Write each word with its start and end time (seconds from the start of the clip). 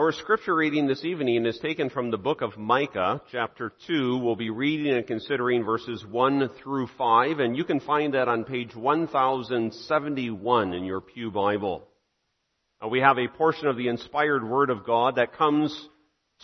Our 0.00 0.12
scripture 0.12 0.54
reading 0.54 0.86
this 0.86 1.04
evening 1.04 1.44
is 1.44 1.58
taken 1.58 1.90
from 1.90 2.10
the 2.10 2.16
book 2.16 2.40
of 2.40 2.56
Micah, 2.56 3.20
chapter 3.30 3.70
2. 3.86 4.16
We'll 4.16 4.34
be 4.34 4.48
reading 4.48 4.94
and 4.94 5.06
considering 5.06 5.62
verses 5.62 6.06
1 6.06 6.48
through 6.62 6.86
5, 6.96 7.38
and 7.38 7.54
you 7.54 7.64
can 7.64 7.80
find 7.80 8.14
that 8.14 8.26
on 8.26 8.44
page 8.44 8.74
1071 8.74 10.72
in 10.72 10.84
your 10.84 11.02
Pew 11.02 11.30
Bible. 11.30 11.86
We 12.90 13.00
have 13.00 13.18
a 13.18 13.28
portion 13.28 13.68
of 13.68 13.76
the 13.76 13.88
inspired 13.88 14.42
Word 14.42 14.70
of 14.70 14.86
God 14.86 15.16
that 15.16 15.34
comes 15.34 15.88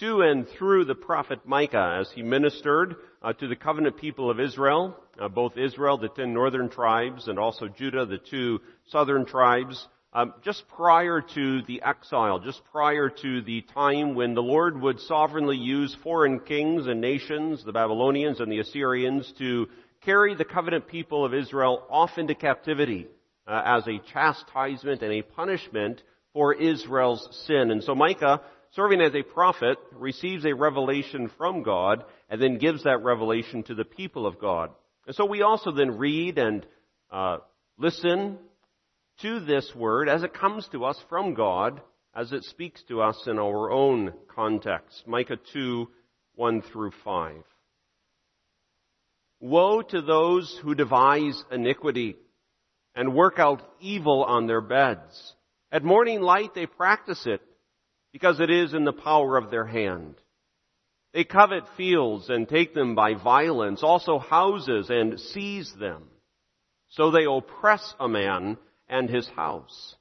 to 0.00 0.20
and 0.20 0.46
through 0.46 0.84
the 0.84 0.94
prophet 0.94 1.40
Micah 1.46 1.96
as 1.98 2.10
he 2.14 2.22
ministered 2.22 2.96
uh, 3.22 3.32
to 3.32 3.48
the 3.48 3.56
covenant 3.56 3.96
people 3.96 4.30
of 4.30 4.38
Israel, 4.38 4.94
uh, 5.18 5.28
both 5.28 5.56
Israel, 5.56 5.96
the 5.96 6.10
ten 6.10 6.34
northern 6.34 6.68
tribes, 6.68 7.26
and 7.26 7.38
also 7.38 7.68
Judah, 7.68 8.04
the 8.04 8.18
two 8.18 8.60
southern 8.90 9.24
tribes 9.24 9.88
um, 10.16 10.32
just 10.42 10.66
prior 10.68 11.20
to 11.20 11.60
the 11.64 11.82
exile, 11.82 12.38
just 12.38 12.62
prior 12.72 13.10
to 13.10 13.42
the 13.42 13.60
time 13.74 14.14
when 14.14 14.32
the 14.32 14.42
Lord 14.42 14.80
would 14.80 14.98
sovereignly 15.00 15.58
use 15.58 15.94
foreign 16.02 16.40
kings 16.40 16.86
and 16.86 17.02
nations, 17.02 17.62
the 17.62 17.72
Babylonians 17.72 18.40
and 18.40 18.50
the 18.50 18.60
Assyrians, 18.60 19.30
to 19.36 19.66
carry 20.06 20.34
the 20.34 20.46
covenant 20.46 20.88
people 20.88 21.22
of 21.22 21.34
Israel 21.34 21.84
off 21.90 22.16
into 22.16 22.34
captivity 22.34 23.08
uh, 23.46 23.60
as 23.62 23.86
a 23.86 24.00
chastisement 24.10 25.02
and 25.02 25.12
a 25.12 25.20
punishment 25.20 26.02
for 26.32 26.54
Israel's 26.54 27.44
sin. 27.46 27.70
And 27.70 27.84
so 27.84 27.94
Micah, 27.94 28.40
serving 28.70 29.02
as 29.02 29.14
a 29.14 29.22
prophet, 29.22 29.76
receives 29.92 30.46
a 30.46 30.54
revelation 30.54 31.30
from 31.36 31.62
God 31.62 32.04
and 32.30 32.40
then 32.40 32.56
gives 32.56 32.84
that 32.84 33.02
revelation 33.02 33.64
to 33.64 33.74
the 33.74 33.84
people 33.84 34.26
of 34.26 34.38
God. 34.38 34.70
And 35.06 35.14
so 35.14 35.26
we 35.26 35.42
also 35.42 35.72
then 35.72 35.98
read 35.98 36.38
and 36.38 36.66
uh, 37.10 37.38
listen 37.76 38.38
to 39.22 39.40
this 39.40 39.72
word 39.74 40.08
as 40.08 40.22
it 40.22 40.34
comes 40.34 40.68
to 40.68 40.84
us 40.84 40.98
from 41.08 41.34
God, 41.34 41.80
as 42.14 42.32
it 42.32 42.44
speaks 42.44 42.82
to 42.84 43.02
us 43.02 43.22
in 43.26 43.38
our 43.38 43.70
own 43.70 44.12
context. 44.34 45.06
Micah 45.06 45.38
2, 45.52 45.88
1 46.34 46.62
through 46.62 46.92
5. 47.04 47.42
Woe 49.40 49.82
to 49.82 50.00
those 50.00 50.58
who 50.62 50.74
devise 50.74 51.42
iniquity 51.50 52.16
and 52.94 53.14
work 53.14 53.38
out 53.38 53.62
evil 53.80 54.24
on 54.24 54.46
their 54.46 54.62
beds. 54.62 55.34
At 55.70 55.84
morning 55.84 56.22
light 56.22 56.54
they 56.54 56.66
practice 56.66 57.26
it 57.26 57.42
because 58.12 58.40
it 58.40 58.50
is 58.50 58.72
in 58.72 58.84
the 58.84 58.92
power 58.92 59.36
of 59.36 59.50
their 59.50 59.66
hand. 59.66 60.14
They 61.12 61.24
covet 61.24 61.64
fields 61.76 62.28
and 62.28 62.48
take 62.48 62.74
them 62.74 62.94
by 62.94 63.14
violence, 63.14 63.82
also 63.82 64.18
houses 64.18 64.88
and 64.90 65.20
seize 65.20 65.72
them. 65.78 66.04
So 66.88 67.10
they 67.10 67.24
oppress 67.24 67.94
a 68.00 68.08
man 68.08 68.56
and 68.88 69.08
his 69.08 69.28
house, 69.28 69.96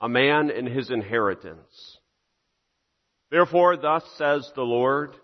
a 0.00 0.08
man 0.08 0.50
and 0.50 0.68
his 0.68 0.90
inheritance. 0.90 1.98
Therefore, 3.30 3.76
thus 3.76 4.04
says 4.16 4.50
the 4.54 4.62
Lord, 4.62 5.14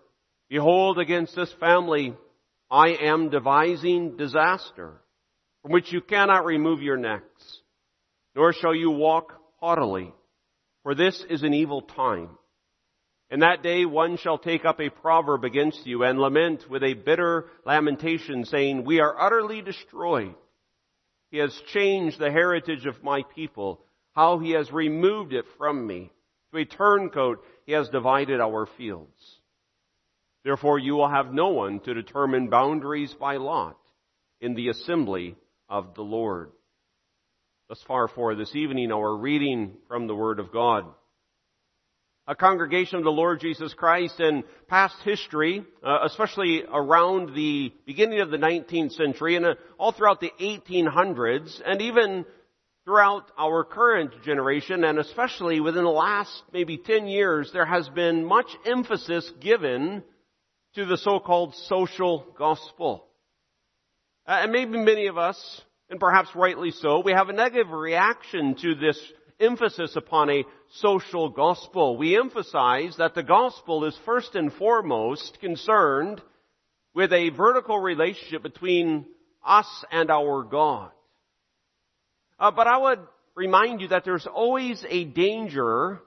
Behold, 0.49 0.99
against 0.99 1.35
this 1.35 1.51
family 1.59 2.13
I 2.69 2.89
am 2.89 3.29
devising 3.29 4.17
disaster, 4.17 5.01
from 5.61 5.71
which 5.71 5.91
you 5.91 6.01
cannot 6.01 6.45
remove 6.45 6.81
your 6.81 6.97
necks, 6.97 7.61
nor 8.35 8.53
shall 8.53 8.75
you 8.75 8.91
walk 8.91 9.33
haughtily, 9.59 10.13
for 10.83 10.93
this 10.93 11.23
is 11.29 11.43
an 11.43 11.53
evil 11.53 11.81
time. 11.81 12.29
In 13.31 13.39
that 13.39 13.63
day 13.63 13.85
one 13.85 14.17
shall 14.17 14.37
take 14.37 14.65
up 14.65 14.79
a 14.79 14.89
proverb 14.89 15.43
against 15.43 15.85
you 15.87 16.03
and 16.03 16.19
lament 16.19 16.69
with 16.69 16.83
a 16.83 16.93
bitter 16.93 17.45
lamentation, 17.65 18.45
saying, 18.45 18.85
We 18.85 18.99
are 18.99 19.19
utterly 19.19 19.61
destroyed. 19.61 20.35
He 21.35 21.41
has 21.41 21.61
changed 21.73 22.17
the 22.17 22.31
heritage 22.31 22.85
of 22.85 23.03
my 23.03 23.23
people, 23.35 23.81
how 24.13 24.39
he 24.39 24.51
has 24.51 24.71
removed 24.71 25.33
it 25.33 25.43
from 25.57 25.85
me. 25.85 26.09
To 26.53 26.59
a 26.59 26.63
turncoat, 26.63 27.43
he 27.65 27.73
has 27.73 27.89
divided 27.89 28.39
our 28.39 28.65
fields. 28.77 29.41
Therefore, 30.45 30.79
you 30.79 30.93
will 30.93 31.09
have 31.09 31.33
no 31.33 31.49
one 31.49 31.81
to 31.81 31.93
determine 31.93 32.47
boundaries 32.47 33.13
by 33.19 33.35
lot 33.35 33.75
in 34.39 34.53
the 34.53 34.69
assembly 34.69 35.35
of 35.67 35.93
the 35.95 36.03
Lord. 36.03 36.53
Thus 37.67 37.83
far 37.85 38.07
for 38.07 38.33
this 38.35 38.55
evening, 38.55 38.93
our 38.93 39.17
reading 39.17 39.73
from 39.89 40.07
the 40.07 40.15
Word 40.15 40.39
of 40.39 40.53
God 40.53 40.85
a 42.27 42.35
congregation 42.35 42.97
of 42.97 43.03
the 43.03 43.11
Lord 43.11 43.39
Jesus 43.39 43.73
Christ 43.73 44.19
in 44.19 44.43
past 44.67 44.95
history, 45.03 45.63
uh, 45.83 45.99
especially 46.03 46.63
around 46.63 47.35
the 47.35 47.71
beginning 47.85 48.19
of 48.19 48.31
the 48.31 48.37
19th 48.37 48.93
century 48.93 49.35
and 49.35 49.45
uh, 49.45 49.53
all 49.77 49.91
throughout 49.91 50.21
the 50.21 50.31
1800s 50.39 51.61
and 51.63 51.81
even 51.83 52.25
throughout 52.83 53.25
our 53.37 53.63
current 53.63 54.23
generation 54.23 54.83
and 54.83 54.97
especially 54.97 55.59
within 55.59 55.83
the 55.83 55.89
last 55.89 56.43
maybe 56.51 56.77
10 56.77 57.07
years, 57.07 57.51
there 57.53 57.65
has 57.65 57.87
been 57.89 58.25
much 58.25 58.47
emphasis 58.65 59.31
given 59.39 60.03
to 60.73 60.85
the 60.85 60.97
so-called 60.97 61.53
social 61.67 62.25
gospel. 62.37 63.05
Uh, 64.27 64.39
and 64.41 64.51
maybe 64.51 64.79
many 64.79 65.05
of 65.07 65.17
us, 65.17 65.61
and 65.91 65.99
perhaps 65.99 66.29
rightly 66.33 66.71
so, 66.71 67.01
we 67.05 67.11
have 67.11 67.29
a 67.29 67.33
negative 67.33 67.69
reaction 67.69 68.55
to 68.55 68.73
this 68.73 68.99
emphasis 69.39 69.95
upon 69.95 70.29
a 70.29 70.45
social 70.75 71.29
gospel. 71.29 71.97
We 71.97 72.17
emphasize 72.17 72.97
that 72.97 73.15
the 73.15 73.23
gospel 73.23 73.85
is 73.85 73.97
first 74.05 74.35
and 74.35 74.51
foremost 74.53 75.39
concerned 75.39 76.21
with 76.93 77.11
a 77.11 77.29
vertical 77.29 77.79
relationship 77.79 78.43
between 78.43 79.05
us 79.45 79.67
and 79.91 80.09
our 80.09 80.43
God. 80.43 80.91
Uh, 82.39 82.51
but 82.51 82.67
I 82.67 82.77
would 82.77 82.99
remind 83.35 83.81
you 83.81 83.89
that 83.89 84.05
there's 84.05 84.27
always 84.27 84.83
a 84.87 85.03
danger 85.03 85.99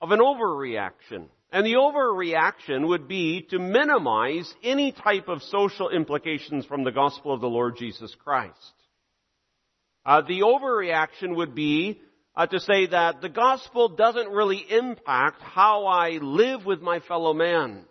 of 0.00 0.10
an 0.10 0.20
overreaction. 0.20 1.26
And 1.50 1.66
the 1.66 1.74
overreaction 1.74 2.88
would 2.88 3.08
be 3.08 3.42
to 3.50 3.58
minimize 3.58 4.52
any 4.62 4.92
type 4.92 5.28
of 5.28 5.42
social 5.42 5.90
implications 5.90 6.64
from 6.64 6.82
the 6.82 6.92
gospel 6.92 7.32
of 7.32 7.42
the 7.42 7.48
Lord 7.48 7.76
Jesus 7.76 8.14
Christ. 8.24 8.72
Uh, 10.04 10.22
the 10.22 10.40
overreaction 10.40 11.36
would 11.36 11.54
be 11.54 12.00
uh, 12.34 12.46
to 12.46 12.60
say 12.60 12.86
that 12.86 13.20
the 13.20 13.28
gospel 13.28 13.90
doesn't 13.90 14.28
really 14.28 14.64
impact 14.70 15.42
how 15.42 15.86
I 15.86 16.18
live 16.22 16.64
with 16.64 16.80
my 16.80 17.00
fellow 17.00 17.34
man. 17.34 17.84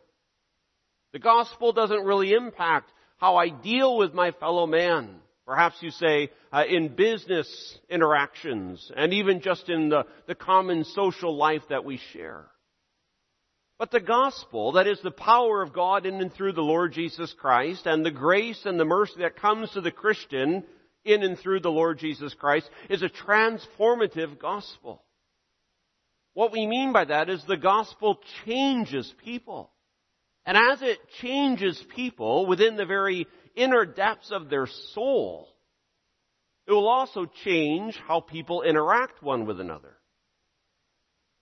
The 1.13 1.19
gospel 1.19 1.73
doesn't 1.73 2.05
really 2.05 2.33
impact 2.33 2.91
how 3.17 3.35
I 3.35 3.49
deal 3.49 3.97
with 3.97 4.13
my 4.13 4.31
fellow 4.31 4.65
man. 4.65 5.15
Perhaps 5.45 5.75
you 5.81 5.91
say 5.91 6.29
uh, 6.51 6.63
in 6.67 6.95
business 6.95 7.77
interactions 7.89 8.91
and 8.95 9.13
even 9.13 9.41
just 9.41 9.69
in 9.69 9.89
the, 9.89 10.05
the 10.27 10.35
common 10.35 10.85
social 10.85 11.35
life 11.35 11.63
that 11.69 11.83
we 11.83 11.99
share. 12.13 12.45
But 13.77 13.91
the 13.91 13.99
gospel, 13.99 14.73
that 14.73 14.87
is 14.87 15.01
the 15.01 15.11
power 15.11 15.61
of 15.61 15.73
God 15.73 16.05
in 16.05 16.21
and 16.21 16.31
through 16.31 16.53
the 16.53 16.61
Lord 16.61 16.93
Jesus 16.93 17.33
Christ 17.33 17.87
and 17.87 18.05
the 18.05 18.11
grace 18.11 18.61
and 18.65 18.79
the 18.79 18.85
mercy 18.85 19.15
that 19.19 19.35
comes 19.35 19.71
to 19.71 19.81
the 19.81 19.91
Christian 19.91 20.63
in 21.03 21.23
and 21.23 21.37
through 21.37 21.61
the 21.61 21.71
Lord 21.71 21.99
Jesus 21.99 22.33
Christ 22.33 22.69
is 22.89 23.01
a 23.01 23.09
transformative 23.09 24.39
gospel. 24.39 25.03
What 26.33 26.51
we 26.51 26.65
mean 26.65 26.93
by 26.93 27.05
that 27.05 27.29
is 27.29 27.43
the 27.43 27.57
gospel 27.57 28.19
changes 28.45 29.13
people. 29.23 29.71
And 30.45 30.57
as 30.57 30.81
it 30.81 30.99
changes 31.21 31.83
people 31.95 32.45
within 32.47 32.75
the 32.75 32.85
very 32.85 33.27
inner 33.55 33.85
depths 33.85 34.31
of 34.31 34.49
their 34.49 34.67
soul, 34.93 35.49
it 36.67 36.71
will 36.71 36.87
also 36.87 37.25
change 37.43 37.99
how 38.07 38.21
people 38.21 38.61
interact 38.61 39.21
one 39.21 39.45
with 39.45 39.59
another. 39.59 39.97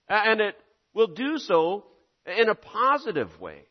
And 0.08 0.40
it 0.40 0.56
will 0.92 1.06
do 1.06 1.38
so 1.38 1.84
in 2.26 2.48
a 2.48 2.54
positive 2.54 3.40
way 3.40 3.64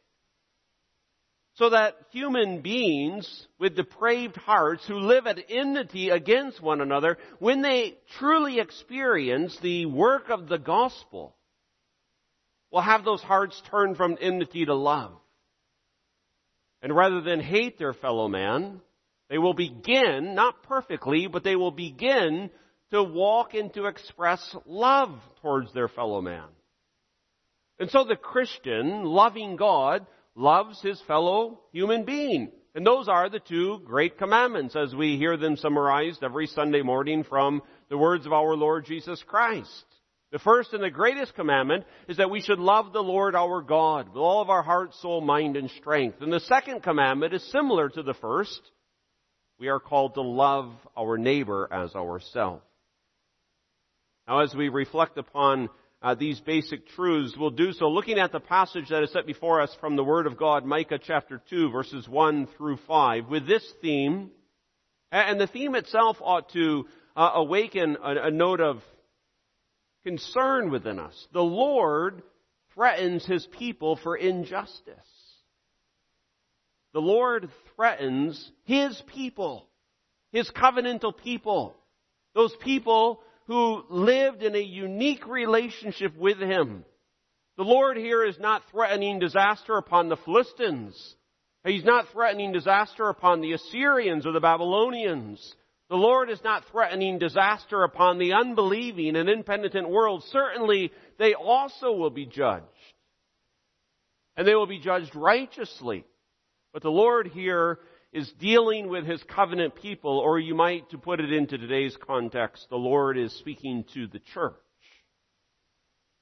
so 1.59 1.70
that 1.72 1.97
human 2.12 2.62
beings 2.62 3.47
with 3.59 3.75
depraved 3.75 4.38
hearts 4.38 4.88
who 4.88 4.97
live 4.97 5.28
at 5.28 5.44
enmity 5.50 6.09
against 6.09 6.62
one 6.62 6.80
another, 6.80 7.18
when 7.40 7.62
they 7.62 7.97
truly 8.18 8.62
experience 8.62 9.58
the 9.62 9.86
work 9.86 10.30
of 10.30 10.48
the 10.48 10.58
gospel, 10.58 11.36
will 12.72 12.80
have 12.80 13.04
those 13.04 13.22
hearts 13.22 13.62
turn 13.69 13.94
from 13.94 14.18
enmity 14.22 14.66
to 14.66 14.74
love. 14.74 15.12
And 16.81 16.95
rather 16.95 17.19
than 17.19 17.42
hate 17.42 17.78
their 17.78 17.94
fellow 17.94 18.30
man, 18.30 18.80
they 19.30 19.38
will 19.38 19.54
begin, 19.54 20.36
not 20.36 20.63
perfectly, 20.63 21.28
but 21.28 21.44
they 21.44 21.57
will 21.57 21.72
begin 21.72 22.51
to 22.92 23.04
walk 23.04 23.54
and 23.54 23.74
to 23.74 23.88
express 23.88 24.56
love 24.66 25.12
towards 25.42 25.74
their 25.74 25.89
fellow 25.89 26.22
man. 26.22 26.48
And 27.80 27.89
so 27.92 28.06
the 28.06 28.16
Christian, 28.16 29.04
loving 29.04 29.57
God, 29.57 30.06
loves 30.39 30.81
his 30.81 31.00
fellow 31.01 31.59
human 31.71 32.06
being. 32.06 32.51
And 32.74 32.86
those 32.86 33.07
are 33.07 33.30
the 33.30 33.39
two 33.39 33.81
great 33.86 34.18
commandments 34.18 34.75
as 34.75 34.95
we 34.95 35.18
hear 35.18 35.36
them 35.36 35.57
summarized 35.57 36.24
every 36.24 36.47
Sunday 36.47 36.81
morning 36.81 37.24
from 37.24 37.62
the 37.89 37.97
words 37.97 38.25
of 38.25 38.31
our 38.31 38.56
Lord 38.56 38.86
Jesus 38.86 39.21
Christ. 39.27 39.86
The 40.31 40.39
first 40.39 40.74
and 40.74 40.83
the 40.83 40.91
greatest 40.91 41.36
commandment 41.36 41.86
is 42.07 42.18
that 42.18 42.30
we 42.30 42.41
should 42.41 42.59
love 42.59 42.94
the 42.94 43.01
Lord 43.01 43.36
our 43.36 43.62
God 43.62 44.09
with 44.09 44.18
all 44.18 44.41
of 44.41 44.50
our 44.50 44.62
heart, 44.62 44.94
soul, 44.95 45.21
mind, 45.21 45.57
and 45.57 45.69
strength. 45.71 46.21
And 46.21 46.31
the 46.31 46.39
second 46.42 46.83
commandment 46.83 47.33
is 47.33 47.51
similar 47.51 47.89
to 47.89 48.03
the 48.03 48.13
first. 48.13 48.62
We 49.59 49.68
are 49.68 49.80
called 49.80 50.13
to 50.13 50.21
love 50.21 50.71
our 50.95 51.18
neighbor 51.18 51.68
as 51.71 51.95
ourselves. 51.95 52.63
Now 54.27 54.42
as 54.42 54.53
we 54.56 54.69
reflect 54.69 55.18
upon 55.18 55.69
uh, 56.01 56.16
these 56.16 56.40
basic 56.40 56.88
truths, 56.90 57.36
we'll 57.38 57.50
do 57.50 57.74
so 57.74 57.90
looking 57.90 58.19
at 58.19 58.31
the 58.31 58.40
passage 58.40 58.88
that 58.90 59.04
is 59.04 59.12
set 59.12 59.25
before 59.25 59.62
us 59.62 59.75
from 59.81 59.96
the 59.96 60.04
Word 60.04 60.28
of 60.28 60.38
God, 60.38 60.63
Micah 60.66 61.00
chapter 61.01 61.42
2, 61.50 61.72
verses 61.72 62.07
1 62.07 62.48
through 62.57 62.78
5, 62.88 63.28
with 63.28 63.46
this 63.46 63.66
theme. 63.81 64.31
And 65.12 65.40
the 65.42 65.48
theme 65.48 65.75
itself 65.75 66.18
ought 66.22 66.54
to 66.54 66.86
uh, 67.18 67.31
awaken 67.36 67.98
a, 68.01 68.28
a 68.28 68.31
note 68.31 68.62
of 68.62 68.81
concern 70.04 70.72
within 70.72 71.00
us. 71.00 71.28
The 71.34 71.42
Lord 71.42 72.22
threatens 72.74 73.25
His 73.25 73.45
people 73.57 73.98
for 73.98 74.16
injustice. 74.16 74.95
The 76.94 77.02
Lord 77.02 77.50
threatens 77.75 78.52
His 78.63 79.02
people, 79.13 79.68
His 80.31 80.50
covenantal 80.50 81.18
people, 81.18 81.75
those 82.34 82.56
people 82.62 83.22
who 83.50 83.84
lived 83.90 84.44
in 84.44 84.56
a 84.56 84.60
unique 84.60 85.25
relationship 85.25 86.16
with 86.16 86.38
Him. 86.38 86.86
The 87.57 87.63
Lord 87.63 87.98
here 87.98 88.24
is 88.24 88.38
not 88.40 88.62
threatening 88.69 89.18
disaster 89.18 89.75
upon 89.75 90.07
the 90.07 90.18
Philistines. 90.18 91.16
He's 91.66 91.84
not 91.84 92.10
threatening 92.13 92.51
disaster 92.51 93.10
upon 93.10 93.42
the 93.42 93.54
Assyrians 93.54 94.28
or 94.28 94.34
the 94.34 94.40
Babylonians. 94.40 95.56
The 95.90 95.96
Lord 95.96 96.30
is 96.30 96.40
not 96.44 96.63
threatening 96.72 97.18
disaster 97.18 97.84
upon 97.84 98.19
the 98.19 98.34
unbelieving 98.34 99.16
and 99.16 99.28
impenitent 99.28 99.90
world. 99.90 100.24
Certainly, 100.28 100.92
they 101.18 101.34
also 101.34 101.92
will 101.92 102.12
be 102.12 102.28
judged. 102.28 102.66
And 104.38 104.48
they 104.48 104.54
will 104.54 104.68
be 104.68 104.80
judged 104.80 105.16
righteously. 105.16 106.06
But 106.72 106.84
the 106.84 106.92
Lord 106.92 107.30
here 107.30 107.80
is 108.11 108.31
dealing 108.39 108.89
with 108.89 109.06
his 109.06 109.21
covenant 109.23 109.75
people, 109.75 110.17
or 110.17 110.39
you 110.39 110.56
might, 110.56 110.89
to 110.89 110.97
put 110.97 111.19
it 111.19 111.31
into 111.31 111.57
today's 111.57 111.95
context, 112.07 112.67
the 112.69 112.75
Lord 112.75 113.17
is 113.17 113.31
speaking 113.33 113.85
to 113.94 114.07
the 114.07 114.19
church. 114.33 114.56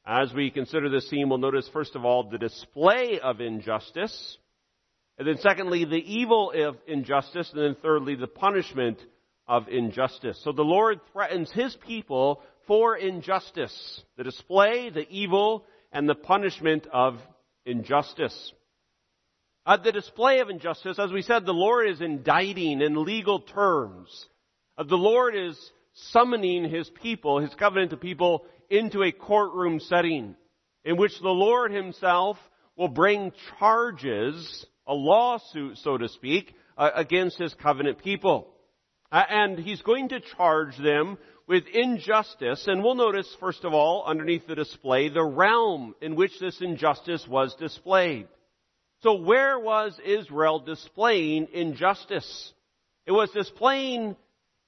As 0.06 0.34
we 0.34 0.52
consider 0.52 0.90
this 0.90 1.10
theme, 1.10 1.30
we'll 1.30 1.38
notice 1.38 1.70
first 1.72 1.96
of 1.96 2.06
all 2.06 2.30
the 2.30 2.38
display 2.38 3.20
of 3.22 3.42
injustice, 3.42 4.38
and 5.18 5.28
then 5.28 5.38
secondly 5.40 5.86
the 5.86 5.96
evil 5.96 6.52
of 6.56 6.78
injustice, 6.88 7.50
and 7.54 7.62
then 7.62 7.76
thirdly 7.82 8.16
the 8.16 8.28
punishment 8.28 9.00
of 9.48 9.68
injustice. 9.70 10.40
So 10.44 10.52
the 10.52 10.64
Lord 10.64 11.00
threatens 11.12 11.52
his 11.52 11.76
people 11.88 12.42
for 12.68 12.98
injustice, 12.98 14.02
the 14.18 14.24
display, 14.24 14.90
the 14.90 15.08
evil, 15.10 15.66
and 15.92 16.08
the 16.08 16.16
punishment 16.16 16.86
of 16.92 17.16
injustice. 17.66 18.54
The 19.68 19.92
display 19.92 20.40
of 20.40 20.50
injustice, 20.50 20.98
as 20.98 21.12
we 21.12 21.22
said, 21.22 21.46
the 21.46 21.52
Lord 21.52 21.90
is 21.90 22.00
indicting 22.00 22.80
in 22.80 23.04
legal 23.04 23.42
terms. 23.42 24.26
Uh, 24.78 24.84
the 24.84 24.96
Lord 24.96 25.36
is 25.36 25.60
summoning 26.12 26.70
His 26.70 26.90
people, 27.02 27.40
His 27.40 27.54
covenant 27.54 28.00
people, 28.00 28.46
into 28.70 29.04
a 29.04 29.12
courtroom 29.12 29.82
setting 29.82 30.36
in 30.86 30.96
which 30.96 31.20
the 31.20 31.28
Lord 31.28 31.74
Himself 31.74 32.38
will 32.78 32.88
bring 32.88 33.34
charges, 33.60 34.66
a 34.88 34.94
lawsuit, 34.94 35.78
so 35.80 35.98
to 35.98 36.08
speak, 36.08 36.56
uh, 36.78 36.92
against 36.96 37.38
His 37.38 37.54
covenant 37.56 38.02
people. 38.02 38.48
Uh, 39.12 39.24
and 39.30 39.60
He's 39.60 39.82
going 39.82 40.08
to 40.10 40.22
charge 40.38 40.78
them 40.78 41.18
with 41.46 41.66
injustice, 41.68 42.68
and 42.68 42.82
we'll 42.82 42.96
notice, 42.96 43.28
first 43.42 43.66
of 43.66 43.74
all, 43.74 44.06
underneath 44.06 44.48
the 44.48 44.56
display, 44.56 45.10
the 45.10 45.26
realm 45.26 45.94
in 46.02 46.16
which 46.16 46.40
this 46.40 46.62
injustice 46.62 47.28
was 47.28 47.54
displayed. 47.56 48.30
So 49.04 49.14
where 49.14 49.60
was 49.60 50.00
Israel 50.04 50.60
displaying 50.60 51.48
injustice? 51.54 52.54
It 53.06 53.12
was 53.12 53.30
displaying 53.32 54.16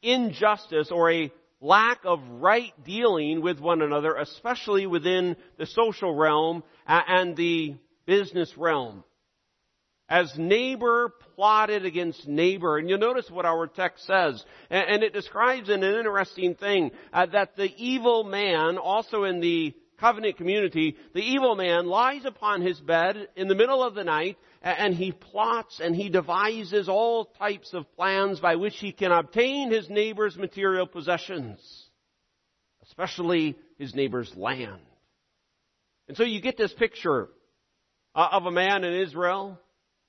injustice 0.02 0.92
or 0.92 1.12
a 1.12 1.32
lack 1.62 2.06
of 2.06 2.22
right 2.30 2.74
dealing 2.86 3.42
with 3.42 3.60
one 3.60 3.82
another, 3.82 4.16
especially 4.16 4.88
within 4.88 5.36
the 5.58 5.66
social 5.66 6.14
realm 6.14 6.64
and 6.88 7.36
the 7.36 7.76
business 8.06 8.56
realm. 8.58 9.04
As 10.08 10.34
neighbor 10.38 11.14
plotted 11.36 11.86
against 11.86 12.28
neighbor, 12.28 12.78
and 12.78 12.90
you'll 12.90 12.98
notice 12.98 13.30
what 13.30 13.46
our 13.46 13.68
text 13.68 14.08
says, 14.08 14.44
and 14.70 15.04
it 15.04 15.14
describes 15.14 15.70
an 15.70 15.84
interesting 15.84 16.56
thing, 16.56 16.92
uh, 17.14 17.28
that 17.28 17.56
the 17.56 17.72
evil 17.78 18.24
man, 18.24 18.80
also 18.80 19.24
in 19.24 19.40
the 19.40 19.76
covenant 20.00 20.38
community, 20.38 20.96
the 21.14 21.22
evil 21.22 21.56
man 21.56 21.88
lies 21.88 22.26
upon 22.26 22.62
his 22.62 22.80
bed 22.80 23.28
in 23.36 23.48
the 23.48 23.56
middle 23.56 23.84
of 23.84 23.96
the 23.96 24.04
night 24.04 24.38
and 24.62 24.94
he 24.94 25.12
plots 25.12 25.80
and 25.80 25.96
he 25.96 26.10
devises 26.10 26.90
all 26.90 27.26
types 27.26 27.74
of 27.74 27.92
plans 27.96 28.40
by 28.40 28.56
which 28.56 28.78
he 28.78 28.92
can 28.92 29.12
obtain 29.12 29.72
his 29.72 29.90
neighbor's 29.90 30.38
material 30.38 30.88
possessions, 30.88 31.60
especially 32.84 33.56
his 33.78 33.96
neighbor's 33.96 34.34
land. 34.36 34.82
And 36.08 36.18
so 36.18 36.24
you 36.24 36.42
get 36.42 36.58
this 36.58 36.74
picture 36.74 37.30
uh, 38.16 38.30
of 38.32 38.46
a 38.46 38.52
man 38.52 38.84
in 38.84 38.94
Israel 38.94 39.60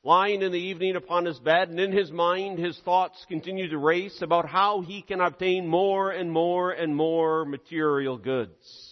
lying 0.03 0.41
in 0.41 0.51
the 0.51 0.59
evening 0.59 0.97
upon 0.97 1.27
his 1.27 1.39
bed, 1.39 1.69
and 1.69 1.79
in 1.79 1.93
his 1.93 2.11
mind 2.11 2.59
his 2.59 2.79
thoughts 2.81 3.25
continue 3.29 3.69
to 3.69 3.79
race 3.79 4.23
about 4.23 4.49
how 4.49 4.81
he 4.81 5.03
can 5.03 5.21
obtain 5.21 5.67
more 5.67 6.11
and 6.11 6.33
more 6.33 6.71
and 6.71 6.97
more 6.97 7.45
material 7.45 8.17
goods. 8.17 8.90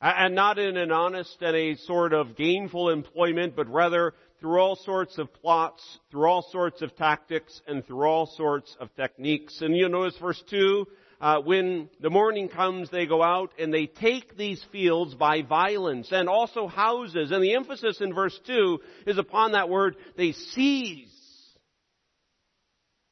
And 0.00 0.34
not 0.34 0.58
in 0.58 0.78
an 0.78 0.92
honest 0.92 1.36
and 1.42 1.54
a 1.54 1.76
sort 1.76 2.14
of 2.14 2.34
gainful 2.34 2.88
employment, 2.88 3.54
but 3.54 3.68
rather 3.68 4.14
through 4.40 4.58
all 4.58 4.76
sorts 4.76 5.18
of 5.18 5.32
plots, 5.34 5.82
through 6.10 6.24
all 6.24 6.42
sorts 6.50 6.80
of 6.80 6.96
tactics, 6.96 7.60
and 7.66 7.86
through 7.86 8.06
all 8.06 8.26
sorts 8.26 8.74
of 8.80 8.88
techniques. 8.96 9.60
And 9.60 9.76
you 9.76 9.90
notice 9.90 10.16
verse 10.18 10.42
2, 10.48 10.86
uh, 11.20 11.40
when 11.40 11.90
the 12.00 12.08
morning 12.08 12.48
comes, 12.48 12.88
they 12.88 13.04
go 13.04 13.22
out 13.22 13.52
and 13.58 13.74
they 13.74 13.84
take 13.84 14.38
these 14.38 14.64
fields 14.72 15.14
by 15.14 15.42
violence 15.42 16.08
and 16.12 16.30
also 16.30 16.66
houses. 16.66 17.30
And 17.30 17.44
the 17.44 17.54
emphasis 17.54 18.00
in 18.00 18.14
verse 18.14 18.38
2 18.46 18.80
is 19.06 19.18
upon 19.18 19.52
that 19.52 19.68
word, 19.68 19.96
they 20.16 20.32
seize 20.32 21.09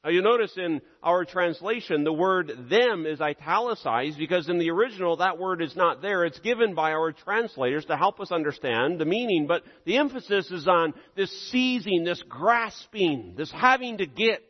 now 0.04 0.10
you 0.10 0.22
notice 0.22 0.56
in 0.56 0.80
our 1.02 1.24
translation, 1.24 2.04
the 2.04 2.12
word 2.12 2.52
them 2.70 3.04
is 3.04 3.20
italicized 3.20 4.16
because 4.16 4.48
in 4.48 4.58
the 4.58 4.70
original 4.70 5.16
that 5.16 5.38
word 5.38 5.60
is 5.60 5.74
not 5.74 6.02
there. 6.02 6.24
It's 6.24 6.38
given 6.38 6.74
by 6.74 6.92
our 6.92 7.10
translators 7.10 7.84
to 7.86 7.96
help 7.96 8.20
us 8.20 8.30
understand 8.30 9.00
the 9.00 9.04
meaning, 9.04 9.48
but 9.48 9.64
the 9.84 9.96
emphasis 9.96 10.50
is 10.52 10.68
on 10.68 10.94
this 11.16 11.50
seizing, 11.50 12.04
this 12.04 12.22
grasping, 12.28 13.34
this 13.36 13.50
having 13.50 13.98
to 13.98 14.06
get, 14.06 14.40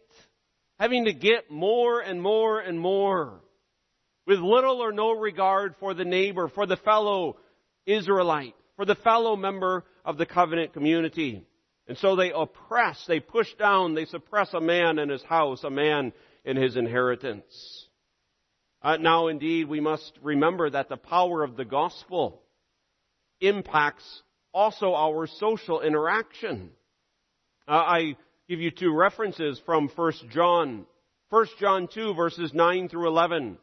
having 0.79 1.07
to 1.07 1.15
get 1.15 1.51
more 1.51 2.01
and 2.01 2.21
more 2.21 2.61
and 2.61 2.79
more 2.79 3.41
with 4.27 4.41
little 4.41 4.83
or 4.83 4.93
no 4.93 5.13
regard 5.13 5.75
for 5.81 5.95
the 5.95 6.05
neighbor, 6.05 6.49
for 6.49 6.67
the 6.67 6.77
fellow 6.77 7.39
Israelite, 7.87 8.55
for 8.77 8.85
the 8.85 8.97
fellow 8.97 9.35
member 9.35 9.85
of 10.05 10.19
the 10.19 10.27
covenant 10.27 10.75
community. 10.75 11.43
And 11.89 11.97
so 11.97 12.17
they 12.17 12.31
oppress, 12.33 13.03
they 13.09 13.19
push 13.19 13.53
down, 13.55 13.95
they 13.95 14.05
suppress 14.05 14.53
a 14.53 14.61
man 14.61 14.99
in 14.99 15.09
his 15.09 15.23
house, 15.23 15.65
a 15.65 15.71
man 15.71 16.13
in 16.45 16.57
his 16.57 16.77
inheritance. 16.77 17.87
Uh, 18.83 18.99
now 18.99 19.29
indeed 19.29 19.69
we 19.69 19.81
must 19.81 20.13
remember 20.23 20.69
that 20.69 20.91
the 20.91 20.99
power 20.99 21.43
of 21.43 21.57
the 21.57 21.65
gospel 21.65 22.43
impacts 23.41 24.23
also 24.53 24.95
our 24.95 25.27
social 25.27 25.81
interaction. 25.81 26.71
Uh, 27.67 27.73
I 27.73 28.17
give 28.49 28.61
you 28.61 28.71
two 28.71 28.95
references 28.95 29.61
from 29.65 29.89
1 29.89 30.13
John. 30.31 30.85
1 31.31 31.47
John 31.59 31.89
2 31.93 32.15
verses 32.15 32.53
9 32.53 32.89
through 32.91 33.09
11. 33.09 33.59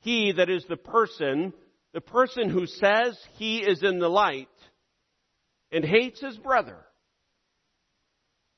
He 0.00 0.32
that 0.32 0.48
is 0.48 0.64
the 0.66 0.76
person, 0.76 1.52
the 1.92 2.00
person 2.00 2.48
who 2.48 2.66
says 2.66 3.18
he 3.36 3.58
is 3.58 3.82
in 3.82 3.98
the 3.98 4.08
light 4.08 4.48
and 5.72 5.84
hates 5.84 6.20
his 6.20 6.36
brother 6.36 6.78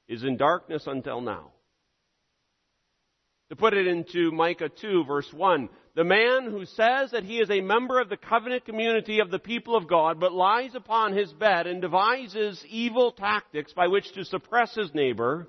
is 0.09 0.25
in 0.25 0.37
darkness 0.37 0.85
until 0.87 1.21
now. 1.21 1.53
To 3.50 3.57
put 3.57 3.75
it 3.75 3.87
into 3.87 4.31
Micah 4.31 4.69
2 4.69 5.05
verse 5.05 5.33
1, 5.33 5.71
the 5.95 6.05
man 6.05 6.50
who 6.50 6.67
says 6.67 7.11
that 7.12 7.25
he 7.25 7.38
is 7.38 7.50
a 7.50 7.62
member 7.62 7.99
of 7.99 8.09
the 8.09 8.17
covenant 8.17 8.65
community 8.67 9.21
of 9.21 9.31
the 9.31 9.38
people 9.38 9.75
of 9.75 9.88
God, 9.88 10.21
but 10.21 10.33
lies 10.33 10.75
upon 10.75 11.17
his 11.17 11.33
bed 11.33 11.67
and 11.67 11.81
devises 11.81 12.62
evil 12.69 13.11
tactics 13.11 13.73
by 13.73 13.88
which 13.88 14.12
to 14.12 14.25
suppress 14.25 14.75
his 14.75 14.95
neighbor, 14.95 15.49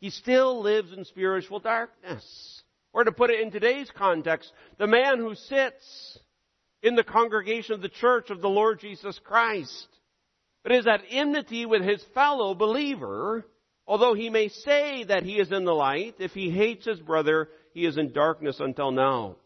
he 0.00 0.10
still 0.10 0.62
lives 0.62 0.92
in 0.92 1.04
spiritual 1.04 1.58
darkness. 1.58 2.62
Or 2.92 3.04
to 3.04 3.12
put 3.12 3.30
it 3.30 3.40
in 3.40 3.50
today's 3.50 3.90
context, 3.96 4.50
the 4.78 4.86
man 4.86 5.18
who 5.18 5.34
sits 5.34 6.18
in 6.82 6.94
the 6.94 7.04
congregation 7.04 7.74
of 7.74 7.82
the 7.82 7.88
church 7.88 8.30
of 8.30 8.40
the 8.40 8.48
Lord 8.48 8.80
Jesus 8.80 9.20
Christ, 9.22 9.86
but 10.62 10.72
is 10.72 10.86
at 10.86 11.02
enmity 11.10 11.66
with 11.66 11.82
his 11.82 12.02
fellow 12.14 12.54
believer, 12.54 13.46
although 13.86 14.14
he 14.14 14.30
may 14.30 14.48
say 14.48 15.04
that 15.04 15.22
he 15.22 15.38
is 15.38 15.50
in 15.52 15.64
the 15.64 15.74
light, 15.74 16.16
if 16.18 16.32
he 16.32 16.50
hates 16.50 16.86
his 16.86 17.00
brother, 17.00 17.48
he 17.72 17.86
is 17.86 17.96
in 17.96 18.12
darkness 18.12 18.60
until 18.60 18.90
now. 18.90 19.36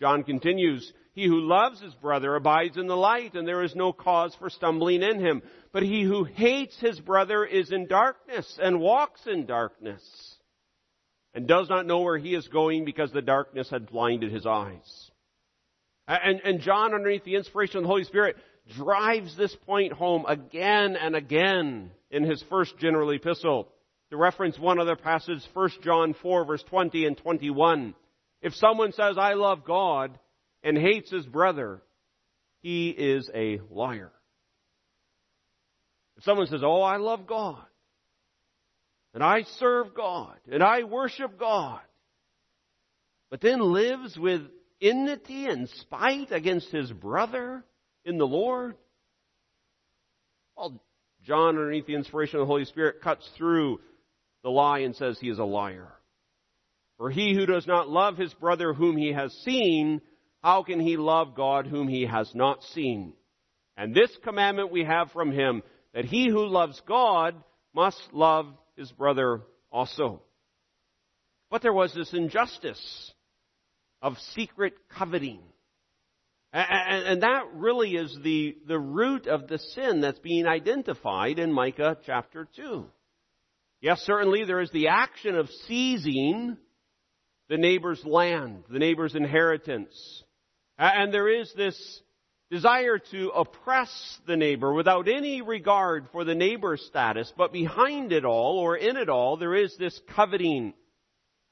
John 0.00 0.22
continues, 0.22 0.92
he 1.14 1.26
who 1.26 1.40
loves 1.40 1.80
his 1.80 1.94
brother 1.94 2.36
abides 2.36 2.76
in 2.76 2.86
the 2.86 2.96
light, 2.96 3.34
and 3.34 3.46
there 3.46 3.64
is 3.64 3.74
no 3.74 3.92
cause 3.92 4.34
for 4.36 4.50
stumbling 4.50 5.02
in 5.02 5.18
him. 5.18 5.42
But 5.72 5.82
he 5.82 6.02
who 6.02 6.22
hates 6.22 6.78
his 6.78 7.00
brother 7.00 7.44
is 7.44 7.72
in 7.72 7.88
darkness 7.88 8.58
and 8.62 8.80
walks 8.80 9.26
in 9.26 9.44
darkness, 9.44 10.00
and 11.34 11.48
does 11.48 11.68
not 11.68 11.86
know 11.86 12.00
where 12.00 12.18
he 12.18 12.34
is 12.36 12.46
going 12.46 12.84
because 12.84 13.10
the 13.10 13.22
darkness 13.22 13.68
had 13.68 13.90
blinded 13.90 14.30
his 14.30 14.46
eyes. 14.46 15.10
And, 16.06 16.40
and 16.44 16.60
John, 16.60 16.94
underneath 16.94 17.24
the 17.24 17.34
inspiration 17.34 17.78
of 17.78 17.82
the 17.82 17.88
Holy 17.88 18.04
Spirit, 18.04 18.36
drives 18.76 19.36
this 19.36 19.54
point 19.66 19.92
home 19.92 20.24
again 20.26 20.96
and 20.96 21.14
again 21.16 21.90
in 22.10 22.24
his 22.24 22.42
first 22.48 22.78
general 22.78 23.10
epistle. 23.10 23.68
To 24.10 24.16
reference 24.16 24.58
one 24.58 24.78
other 24.78 24.96
passage, 24.96 25.42
1 25.52 25.70
John 25.82 26.14
4 26.22 26.44
verse 26.44 26.62
20 26.64 27.04
and 27.04 27.16
21. 27.16 27.94
If 28.40 28.54
someone 28.54 28.92
says, 28.92 29.16
I 29.18 29.34
love 29.34 29.64
God, 29.64 30.18
and 30.62 30.76
hates 30.76 31.10
his 31.10 31.26
brother, 31.26 31.82
he 32.60 32.90
is 32.90 33.30
a 33.34 33.60
liar. 33.70 34.12
If 36.16 36.24
someone 36.24 36.46
says, 36.46 36.62
Oh, 36.64 36.82
I 36.82 36.96
love 36.96 37.26
God, 37.26 37.64
and 39.14 39.22
I 39.22 39.42
serve 39.58 39.94
God, 39.94 40.36
and 40.50 40.62
I 40.62 40.82
worship 40.84 41.38
God, 41.38 41.80
but 43.30 43.40
then 43.40 43.60
lives 43.60 44.16
with 44.18 44.42
enmity 44.80 45.46
and 45.46 45.68
spite 45.68 46.32
against 46.32 46.70
his 46.70 46.90
brother 46.90 47.64
in 48.08 48.16
the 48.16 48.26
Lord, 48.26 48.74
well, 50.56 50.82
John, 51.24 51.50
underneath 51.50 51.86
the 51.86 51.94
inspiration 51.94 52.36
of 52.36 52.40
the 52.40 52.50
Holy 52.50 52.64
Spirit, 52.64 53.02
cuts 53.02 53.28
through 53.36 53.80
the 54.42 54.48
lie 54.48 54.80
and 54.80 54.96
says 54.96 55.18
he 55.20 55.28
is 55.28 55.38
a 55.38 55.44
liar. 55.44 55.92
For 56.96 57.10
he 57.10 57.34
who 57.34 57.44
does 57.44 57.66
not 57.66 57.88
love 57.88 58.16
his 58.16 58.32
brother 58.34 58.72
whom 58.72 58.96
he 58.96 59.12
has 59.12 59.32
seen, 59.44 60.00
how 60.42 60.62
can 60.62 60.80
he 60.80 60.96
love 60.96 61.34
God 61.36 61.66
whom 61.66 61.86
he 61.86 62.06
has 62.06 62.34
not 62.34 62.62
seen? 62.74 63.12
And 63.76 63.94
this 63.94 64.10
commandment 64.24 64.72
we 64.72 64.84
have 64.84 65.12
from 65.12 65.30
him, 65.30 65.62
that 65.92 66.06
he 66.06 66.28
who 66.28 66.46
loves 66.46 66.80
God 66.88 67.36
must 67.74 68.00
love 68.12 68.46
his 68.74 68.90
brother 68.90 69.42
also. 69.70 70.22
But 71.50 71.60
there 71.62 71.74
was 71.74 71.92
this 71.92 72.12
injustice 72.14 73.12
of 74.00 74.16
secret 74.34 74.74
coveting. 74.88 75.40
And, 76.52 77.22
that 77.22 77.44
really 77.54 77.94
is 77.94 78.16
the, 78.22 78.56
the 78.66 78.78
root 78.78 79.26
of 79.26 79.48
the 79.48 79.58
sin 79.58 80.00
that's 80.00 80.18
being 80.18 80.46
identified 80.46 81.38
in 81.38 81.52
Micah 81.52 81.98
chapter 82.06 82.48
2. 82.56 82.86
Yes, 83.80 84.00
certainly 84.00 84.44
there 84.44 84.60
is 84.60 84.70
the 84.70 84.88
action 84.88 85.36
of 85.36 85.50
seizing 85.66 86.56
the 87.48 87.58
neighbor's 87.58 88.02
land, 88.04 88.64
the 88.70 88.78
neighbor's 88.78 89.14
inheritance. 89.14 89.94
And 90.78 91.12
there 91.12 91.28
is 91.28 91.52
this 91.54 91.76
desire 92.50 92.98
to 93.10 93.28
oppress 93.28 94.18
the 94.26 94.36
neighbor 94.36 94.72
without 94.72 95.06
any 95.06 95.42
regard 95.42 96.08
for 96.12 96.24
the 96.24 96.34
neighbor's 96.34 96.84
status, 96.86 97.30
but 97.36 97.52
behind 97.52 98.10
it 98.12 98.24
all, 98.24 98.58
or 98.58 98.76
in 98.76 98.96
it 98.96 99.10
all, 99.10 99.36
there 99.36 99.54
is 99.54 99.76
this 99.78 99.98
coveting. 100.14 100.72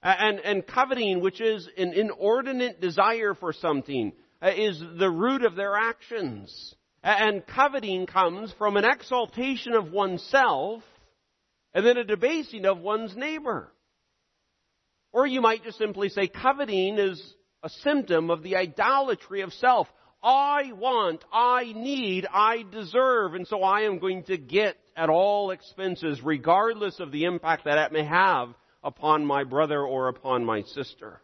And, 0.02 0.38
and 0.40 0.66
coveting, 0.66 1.20
which 1.20 1.40
is 1.40 1.68
an 1.76 1.92
inordinate 1.92 2.80
desire 2.80 3.34
for 3.34 3.52
something, 3.52 4.12
Uh, 4.42 4.50
is 4.54 4.82
the 4.98 5.10
root 5.10 5.44
of 5.44 5.56
their 5.56 5.74
actions. 5.74 6.74
And 7.02 7.46
coveting 7.46 8.06
comes 8.06 8.52
from 8.58 8.76
an 8.76 8.84
exaltation 8.84 9.72
of 9.72 9.92
oneself 9.92 10.82
and 11.72 11.86
then 11.86 11.96
a 11.96 12.04
debasing 12.04 12.66
of 12.66 12.78
one's 12.78 13.16
neighbor. 13.16 13.72
Or 15.12 15.26
you 15.26 15.40
might 15.40 15.64
just 15.64 15.78
simply 15.78 16.08
say 16.08 16.26
coveting 16.26 16.98
is 16.98 17.22
a 17.62 17.68
symptom 17.68 18.30
of 18.30 18.42
the 18.42 18.56
idolatry 18.56 19.40
of 19.40 19.52
self. 19.54 19.88
I 20.22 20.72
want, 20.72 21.24
I 21.32 21.72
need, 21.74 22.26
I 22.30 22.64
deserve, 22.70 23.34
and 23.34 23.46
so 23.46 23.62
I 23.62 23.82
am 23.82 23.98
going 23.98 24.24
to 24.24 24.36
get 24.36 24.76
at 24.96 25.08
all 25.08 25.50
expenses, 25.50 26.20
regardless 26.22 26.98
of 27.00 27.12
the 27.12 27.24
impact 27.24 27.64
that 27.64 27.78
it 27.78 27.92
may 27.92 28.04
have 28.04 28.54
upon 28.82 29.24
my 29.24 29.44
brother 29.44 29.80
or 29.80 30.08
upon 30.08 30.44
my 30.44 30.62
sister. 30.62 31.20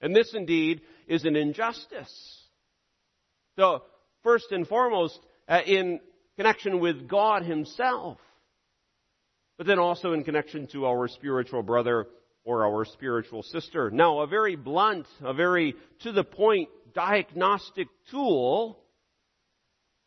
And 0.00 0.14
this 0.14 0.32
indeed 0.34 0.82
is 1.08 1.24
an 1.24 1.34
injustice. 1.34 2.42
So, 3.56 3.82
first 4.22 4.52
and 4.52 4.66
foremost, 4.68 5.18
uh, 5.48 5.60
in 5.66 6.00
connection 6.36 6.78
with 6.78 7.08
God 7.08 7.42
Himself, 7.42 8.18
but 9.56 9.66
then 9.66 9.78
also 9.78 10.12
in 10.12 10.22
connection 10.22 10.68
to 10.68 10.86
our 10.86 11.08
spiritual 11.08 11.62
brother 11.62 12.06
or 12.44 12.64
our 12.64 12.84
spiritual 12.84 13.42
sister. 13.42 13.90
Now, 13.90 14.20
a 14.20 14.26
very 14.26 14.54
blunt, 14.54 15.06
a 15.20 15.34
very 15.34 15.74
to 16.00 16.12
the 16.12 16.24
point 16.24 16.68
diagnostic 16.94 17.88
tool 18.10 18.78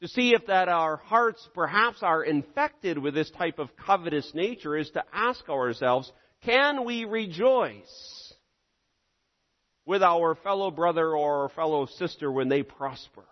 to 0.01 0.07
see 0.07 0.33
if 0.33 0.47
that 0.47 0.67
our 0.67 0.97
hearts 0.97 1.47
perhaps 1.53 2.01
are 2.01 2.23
infected 2.23 2.97
with 2.97 3.13
this 3.13 3.29
type 3.31 3.59
of 3.59 3.69
covetous 3.85 4.31
nature 4.33 4.75
is 4.75 4.89
to 4.91 5.03
ask 5.13 5.47
ourselves, 5.47 6.11
can 6.43 6.85
we 6.85 7.05
rejoice 7.05 8.20
with 9.91 10.01
our 10.01 10.35
fellow 10.35 10.71
brother 10.71 11.17
or 11.17 11.49
fellow 11.49 11.85
sister 11.85 12.31
when 12.31 12.47
they 12.47 12.63
prosper? 12.63 13.25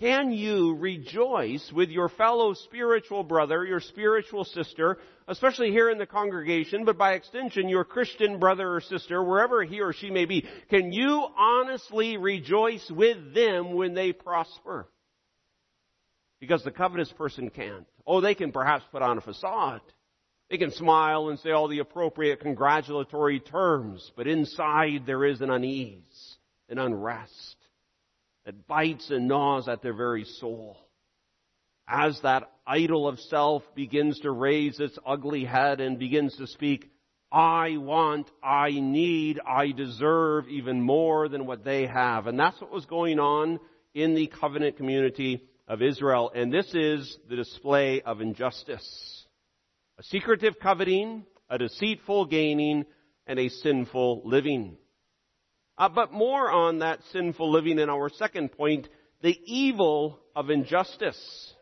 Can 0.00 0.32
you 0.32 0.74
rejoice 0.74 1.70
with 1.72 1.88
your 1.88 2.08
fellow 2.08 2.52
spiritual 2.54 3.22
brother, 3.22 3.64
your 3.64 3.78
spiritual 3.78 4.44
sister, 4.44 4.98
especially 5.28 5.70
here 5.70 5.88
in 5.88 5.98
the 5.98 6.06
congregation, 6.06 6.84
but 6.84 6.98
by 6.98 7.12
extension, 7.12 7.68
your 7.68 7.84
Christian 7.84 8.40
brother 8.40 8.74
or 8.74 8.80
sister, 8.80 9.22
wherever 9.22 9.62
he 9.62 9.80
or 9.80 9.92
she 9.92 10.10
may 10.10 10.24
be? 10.24 10.44
Can 10.68 10.92
you 10.92 11.28
honestly 11.38 12.16
rejoice 12.16 12.90
with 12.90 13.34
them 13.34 13.74
when 13.74 13.94
they 13.94 14.10
prosper? 14.12 14.88
Because 16.40 16.64
the 16.64 16.72
covetous 16.72 17.12
person 17.12 17.50
can't. 17.50 17.86
Oh, 18.04 18.20
they 18.20 18.34
can 18.34 18.50
perhaps 18.50 18.84
put 18.90 19.00
on 19.00 19.16
a 19.16 19.20
facade. 19.20 19.80
They 20.54 20.58
can 20.58 20.70
smile 20.70 21.30
and 21.30 21.38
say 21.40 21.50
all 21.50 21.66
the 21.66 21.80
appropriate 21.80 22.38
congratulatory 22.38 23.40
terms, 23.40 24.12
but 24.16 24.28
inside 24.28 25.02
there 25.04 25.24
is 25.24 25.40
an 25.40 25.50
unease, 25.50 26.36
an 26.68 26.78
unrest 26.78 27.56
that 28.44 28.68
bites 28.68 29.10
and 29.10 29.26
gnaws 29.26 29.66
at 29.66 29.82
their 29.82 29.94
very 29.94 30.22
soul. 30.22 30.76
As 31.88 32.20
that 32.22 32.52
idol 32.64 33.08
of 33.08 33.18
self 33.18 33.64
begins 33.74 34.20
to 34.20 34.30
raise 34.30 34.78
its 34.78 34.96
ugly 35.04 35.44
head 35.44 35.80
and 35.80 35.98
begins 35.98 36.36
to 36.36 36.46
speak, 36.46 36.88
I 37.32 37.76
want, 37.76 38.30
I 38.40 38.70
need, 38.70 39.40
I 39.44 39.72
deserve 39.72 40.46
even 40.48 40.80
more 40.80 41.28
than 41.28 41.46
what 41.46 41.64
they 41.64 41.88
have. 41.88 42.28
And 42.28 42.38
that's 42.38 42.60
what 42.60 42.70
was 42.70 42.86
going 42.86 43.18
on 43.18 43.58
in 43.92 44.14
the 44.14 44.28
covenant 44.28 44.76
community 44.76 45.42
of 45.66 45.82
Israel. 45.82 46.30
And 46.32 46.52
this 46.52 46.72
is 46.74 47.18
the 47.28 47.34
display 47.34 48.02
of 48.02 48.20
injustice 48.20 49.13
a 49.98 50.02
secretive 50.02 50.58
coveting, 50.60 51.24
a 51.48 51.58
deceitful 51.58 52.26
gaining, 52.26 52.84
and 53.26 53.38
a 53.38 53.48
sinful 53.48 54.22
living. 54.24 54.76
Uh, 55.76 55.88
but 55.88 56.12
more 56.12 56.50
on 56.50 56.78
that 56.78 57.00
sinful 57.12 57.50
living 57.50 57.78
in 57.78 57.90
our 57.90 58.08
second 58.08 58.52
point, 58.52 58.88
the 59.22 59.38
evil 59.44 60.20
of 60.36 60.50
injustice. 60.50 61.52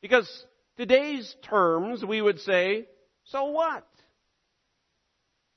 Because 0.00 0.46
today's 0.76 1.34
terms, 1.42 2.04
we 2.04 2.22
would 2.22 2.40
say, 2.40 2.88
so 3.24 3.46
what? 3.46 3.86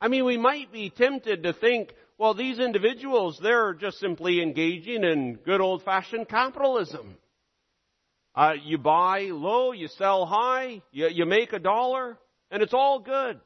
I 0.01 0.09
mean, 0.09 0.25
we 0.25 0.37
might 0.37 0.71
be 0.71 0.89
tempted 0.89 1.43
to 1.43 1.53
think, 1.53 1.93
well, 2.17 2.33
these 2.33 2.59
individuals, 2.59 3.39
they're 3.41 3.73
just 3.73 3.99
simply 3.99 4.41
engaging 4.41 5.03
in 5.03 5.35
good 5.35 5.61
old 5.61 5.83
fashioned 5.83 6.27
capitalism. 6.27 7.17
Uh, 8.35 8.53
you 8.63 8.77
buy 8.77 9.29
low, 9.31 9.71
you 9.71 9.87
sell 9.87 10.25
high, 10.25 10.81
you, 10.91 11.07
you 11.07 11.25
make 11.25 11.53
a 11.53 11.59
dollar, 11.59 12.17
and 12.49 12.63
it's 12.63 12.73
all 12.73 12.99
good. 12.99 13.39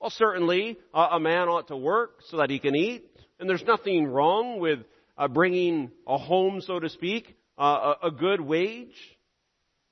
Well, 0.00 0.10
certainly, 0.10 0.78
uh, 0.92 1.08
a 1.12 1.20
man 1.20 1.48
ought 1.48 1.68
to 1.68 1.76
work 1.76 2.22
so 2.28 2.38
that 2.38 2.50
he 2.50 2.58
can 2.58 2.74
eat, 2.74 3.08
and 3.38 3.48
there's 3.48 3.64
nothing 3.64 4.06
wrong 4.06 4.58
with 4.58 4.80
uh, 5.16 5.28
bringing 5.28 5.90
a 6.06 6.18
home, 6.18 6.60
so 6.60 6.80
to 6.80 6.88
speak, 6.88 7.36
uh, 7.58 7.94
a, 8.02 8.08
a 8.08 8.10
good 8.10 8.40
wage. 8.40 8.94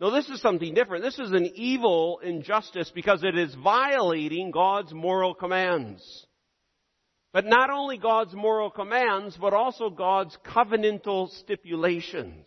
No, 0.00 0.11
this 0.11 0.28
is 0.28 0.40
something 0.40 0.75
different. 0.75 1.04
This 1.04 1.18
is 1.18 1.30
an 1.30 1.52
evil 1.54 2.18
injustice 2.23 2.90
because 2.92 3.23
it 3.23 3.38
is 3.38 3.54
violating 3.54 4.50
God's 4.50 4.92
moral 4.92 5.32
commands. 5.34 6.26
But 7.32 7.46
not 7.46 7.70
only 7.70 7.99
God's 7.99 8.34
moral 8.34 8.70
commands, 8.70 9.37
but 9.40 9.54
also 9.54 9.90
God's 9.90 10.37
covenantal 10.44 11.30
stipulations. 11.40 12.46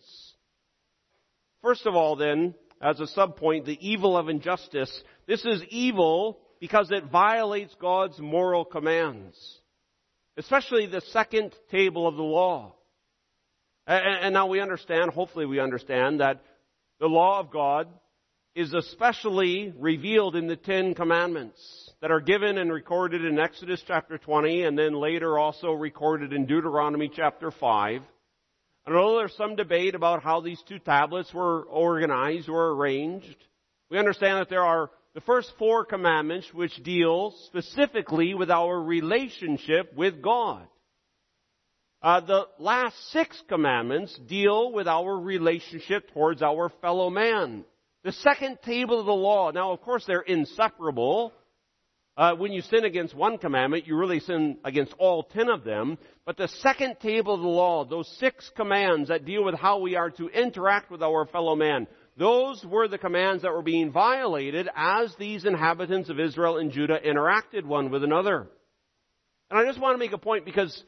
First 1.62 1.86
of 1.86 1.94
all, 1.94 2.16
then, 2.16 2.54
as 2.80 3.00
a 3.00 3.06
subpoint, 3.06 3.64
the 3.64 3.78
evil 3.86 4.16
of 4.16 4.28
injustice. 4.28 5.02
This 5.26 5.44
is 5.44 5.62
evil 5.70 6.40
because 6.60 6.90
it 6.90 7.04
violates 7.10 7.74
God's 7.80 8.18
moral 8.18 8.64
commands, 8.64 9.36
especially 10.36 10.86
the 10.86 11.00
second 11.12 11.54
table 11.70 12.06
of 12.06 12.16
the 12.16 12.22
law. 12.22 12.74
And, 13.86 14.34
now 14.34 14.46
we 14.46 14.60
understand, 14.60 15.12
hopefully 15.12 15.46
we 15.46 15.60
understand, 15.60 16.20
that 16.20 16.42
the 17.00 17.06
law 17.06 17.40
of 17.40 17.50
God 17.50 17.88
is 18.54 18.74
especially 18.74 19.72
revealed 19.78 20.36
in 20.36 20.46
the 20.46 20.56
Ten 20.56 20.94
Commandments 20.94 21.90
that 22.02 22.10
are 22.10 22.20
given 22.20 22.58
and 22.58 22.72
recorded 22.72 23.24
in 23.24 23.38
Exodus 23.38 23.82
chapter 23.86 24.18
20 24.18 24.64
and 24.64 24.78
then 24.78 24.94
later 24.94 25.38
also 25.38 25.72
recorded 25.72 26.32
in 26.32 26.44
Deuteronomy 26.44 27.10
chapter 27.14 27.50
5. 27.50 28.02
And 28.88 28.96
although 28.96 29.18
there's 29.18 29.36
some 29.36 29.54
debate 29.54 29.94
about 29.94 30.22
how 30.22 30.40
these 30.40 30.62
two 30.66 30.78
tablets 30.78 31.34
were 31.34 31.64
organized 31.64 32.48
or 32.48 32.70
arranged, 32.70 33.36
we 33.90 33.98
understand 33.98 34.38
that 34.38 34.48
there 34.48 34.64
are 34.64 34.90
the 35.12 35.20
first 35.20 35.52
four 35.58 35.84
commandments 35.84 36.46
which 36.54 36.74
deal 36.82 37.34
specifically 37.48 38.32
with 38.32 38.50
our 38.50 38.80
relationship 38.80 39.92
with 39.94 40.22
God. 40.22 40.66
Uh, 42.00 42.20
the 42.20 42.46
last 42.58 42.96
six 43.10 43.38
commandments 43.46 44.18
deal 44.26 44.72
with 44.72 44.88
our 44.88 45.20
relationship 45.20 46.10
towards 46.14 46.40
our 46.40 46.70
fellow 46.80 47.10
man. 47.10 47.66
The 48.04 48.12
second 48.12 48.56
table 48.64 49.00
of 49.00 49.04
the 49.04 49.12
law, 49.12 49.50
now 49.50 49.72
of 49.72 49.82
course 49.82 50.04
they're 50.06 50.22
inseparable. 50.22 51.34
Uh, 52.18 52.34
when 52.34 52.50
you 52.52 52.62
sin 52.62 52.84
against 52.84 53.14
one 53.14 53.38
commandment, 53.38 53.86
you 53.86 53.96
really 53.96 54.18
sin 54.18 54.58
against 54.64 54.92
all 54.98 55.22
ten 55.22 55.48
of 55.48 55.62
them. 55.62 55.96
But 56.26 56.36
the 56.36 56.48
second 56.48 56.96
table 56.98 57.32
of 57.32 57.40
the 57.40 57.46
law, 57.46 57.84
those 57.84 58.12
six 58.18 58.50
commands 58.56 59.08
that 59.08 59.24
deal 59.24 59.44
with 59.44 59.54
how 59.54 59.78
we 59.78 59.94
are 59.94 60.10
to 60.10 60.26
interact 60.26 60.90
with 60.90 61.00
our 61.00 61.26
fellow 61.26 61.54
man, 61.54 61.86
those 62.16 62.64
were 62.64 62.88
the 62.88 62.98
commands 62.98 63.44
that 63.44 63.52
were 63.52 63.62
being 63.62 63.92
violated 63.92 64.68
as 64.74 65.14
these 65.16 65.44
inhabitants 65.44 66.10
of 66.10 66.18
Israel 66.18 66.58
and 66.58 66.72
Judah 66.72 66.98
interacted 66.98 67.64
one 67.64 67.92
with 67.92 68.02
another. 68.02 68.48
And 69.48 69.60
I 69.60 69.64
just 69.64 69.80
want 69.80 69.94
to 69.94 70.04
make 70.04 70.12
a 70.12 70.18
point 70.18 70.44
because 70.44 70.82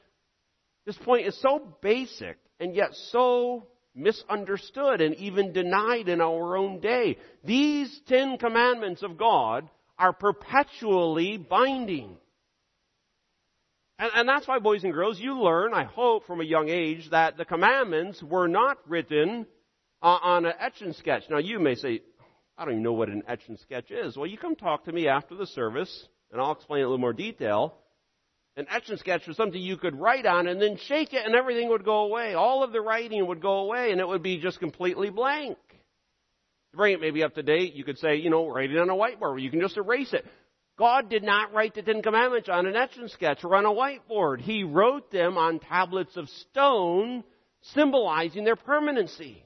this 0.85 0.99
point 0.99 1.29
is 1.29 1.41
so 1.41 1.77
basic 1.81 2.39
and 2.59 2.75
yet 2.75 2.91
so 3.13 3.69
misunderstood 3.95 5.01
and 5.01 5.15
even 5.15 5.53
denied 5.53 6.09
in 6.09 6.21
our 6.21 6.57
own 6.57 6.81
day. 6.81 7.19
These 7.45 8.01
Ten 8.09 8.37
Commandments 8.37 9.05
of 9.05 9.17
God 9.17 9.71
are 10.01 10.15
perpetually 10.15 11.37
binding. 11.37 12.17
And, 13.99 14.11
and, 14.15 14.29
that's 14.29 14.49
why, 14.49 14.59
boys 14.59 14.83
and 14.83 14.95
girls, 14.95 15.21
you 15.21 15.39
learn, 15.39 15.75
I 15.75 15.85
hope, 15.85 16.27
from 16.27 16.41
a 16.41 16.45
young 16.45 16.71
age 16.71 17.11
that 17.11 17.37
the 17.37 17.45
commandments 17.45 18.23
were 18.23 18.49
not 18.49 18.79
written 18.89 19.47
uh, 20.03 20.19
on 20.23 20.47
an 20.47 20.55
etch 20.59 20.81
and 20.81 20.97
sketch. 20.97 21.25
Now, 21.29 21.37
you 21.37 21.61
may 21.61 21.75
say, 21.75 22.01
I 22.57 22.65
don't 22.65 22.75
even 22.75 22.83
know 22.83 22.95
what 22.95 23.11
an 23.11 23.23
etch 23.29 23.43
and 23.49 23.59
sketch 23.59 23.91
is. 23.91 24.17
Well, 24.17 24.27
you 24.27 24.39
come 24.39 24.57
talk 24.57 24.87
to 24.87 24.93
me 24.93 25.07
after 25.07 25.35
the 25.35 25.47
service, 25.47 26.09
and 26.33 26.41
I'll 26.41 26.53
explain 26.53 26.79
it 26.79 26.83
in 26.83 26.87
a 26.87 26.89
little 26.89 26.99
more 26.99 27.13
detail. 27.13 27.75
An 28.57 28.67
etch 28.71 28.89
and 28.89 28.99
sketch 28.99 29.27
was 29.27 29.37
something 29.37 29.61
you 29.61 29.77
could 29.77 30.01
write 30.01 30.25
on 30.25 30.49
and 30.49 30.61
then 30.61 30.79
shake 30.87 31.13
it 31.13 31.25
and 31.25 31.35
everything 31.35 31.69
would 31.69 31.85
go 31.85 32.01
away. 32.01 32.35
All 32.35 32.65
of 32.65 32.73
the 32.73 32.81
writing 32.81 33.27
would 33.29 33.41
go 33.41 33.59
away 33.59 33.93
and 33.93 34.01
it 34.01 34.09
would 34.09 34.23
be 34.23 34.39
just 34.39 34.59
completely 34.59 35.09
blank. 35.09 35.57
To 36.73 36.77
bring 36.77 36.95
it 36.95 37.01
maybe 37.01 37.23
up 37.23 37.35
to 37.35 37.43
date, 37.43 37.75
you 37.75 37.85
could 37.85 37.99
say, 37.99 38.17
you 38.17 38.31
know, 38.31 38.49
write 38.49 38.71
it 38.71 38.79
on 38.79 38.91
a 38.91 38.95
whiteboard 38.95 39.43
you 39.43 39.51
can 39.51 39.61
just 39.61 39.77
erase 39.77 40.13
it. 40.13 40.25
God 40.79 41.11
did 41.11 41.23
not 41.23 41.53
write 41.53 41.75
the 41.75 41.83
Ten 41.83 42.01
Commandments 42.01 42.49
on 42.49 42.67
an 42.67 42.75
etch 42.75 42.97
and 42.97 43.11
sketch 43.11 43.45
or 43.45 43.55
on 43.55 43.67
a 43.67 43.69
whiteboard. 43.69 44.41
He 44.41 44.65
wrote 44.65 45.11
them 45.11 45.37
on 45.37 45.59
tablets 45.59 46.17
of 46.17 46.29
stone, 46.29 47.23
symbolizing 47.75 48.45
their 48.45 48.57
permanency. 48.57 49.45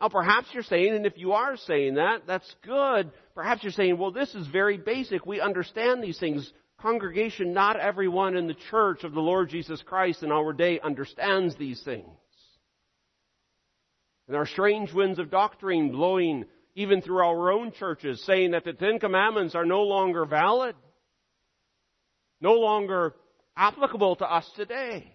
Now, 0.00 0.08
perhaps 0.08 0.48
you're 0.52 0.64
saying, 0.64 0.94
and 0.94 1.06
if 1.06 1.16
you 1.16 1.32
are 1.32 1.56
saying 1.56 1.94
that, 1.94 2.22
that's 2.26 2.52
good. 2.64 3.12
Perhaps 3.34 3.62
you're 3.62 3.72
saying, 3.72 3.98
well, 3.98 4.10
this 4.10 4.34
is 4.34 4.46
very 4.48 4.78
basic. 4.78 5.26
We 5.26 5.40
understand 5.40 6.02
these 6.02 6.18
things. 6.18 6.52
Congregation, 6.80 7.52
not 7.52 7.78
everyone 7.78 8.36
in 8.36 8.46
the 8.46 8.56
church 8.70 9.02
of 9.02 9.12
the 9.12 9.20
Lord 9.20 9.48
Jesus 9.48 9.82
Christ 9.82 10.22
in 10.22 10.30
our 10.30 10.52
day 10.52 10.78
understands 10.80 11.56
these 11.56 11.82
things. 11.82 12.08
And 14.28 14.36
are 14.36 14.46
strange 14.46 14.92
winds 14.92 15.18
of 15.18 15.30
doctrine 15.30 15.90
blowing 15.90 16.44
even 16.74 17.02
through 17.02 17.24
our 17.24 17.50
own 17.50 17.72
churches, 17.72 18.22
saying 18.24 18.52
that 18.52 18.64
the 18.64 18.74
Ten 18.74 19.00
Commandments 19.00 19.54
are 19.56 19.66
no 19.66 19.82
longer 19.82 20.26
valid, 20.26 20.76
no 22.40 22.52
longer 22.52 23.14
applicable 23.56 24.16
to 24.16 24.24
us 24.24 24.48
today. 24.54 25.12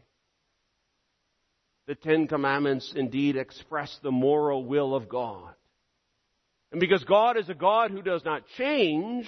The 1.88 1.96
Ten 1.96 2.28
Commandments 2.28 2.92
indeed 2.96 3.38
express 3.38 3.98
the 4.04 4.12
moral 4.12 4.66
will 4.66 4.96
of 4.96 5.08
God. 5.08 5.54
And 6.72 6.80
because 6.82 7.04
God 7.04 7.38
is 7.38 7.48
a 7.50 7.54
God 7.54 7.92
who 7.92 8.02
does 8.02 8.26
not 8.26 8.44
change, 8.58 9.28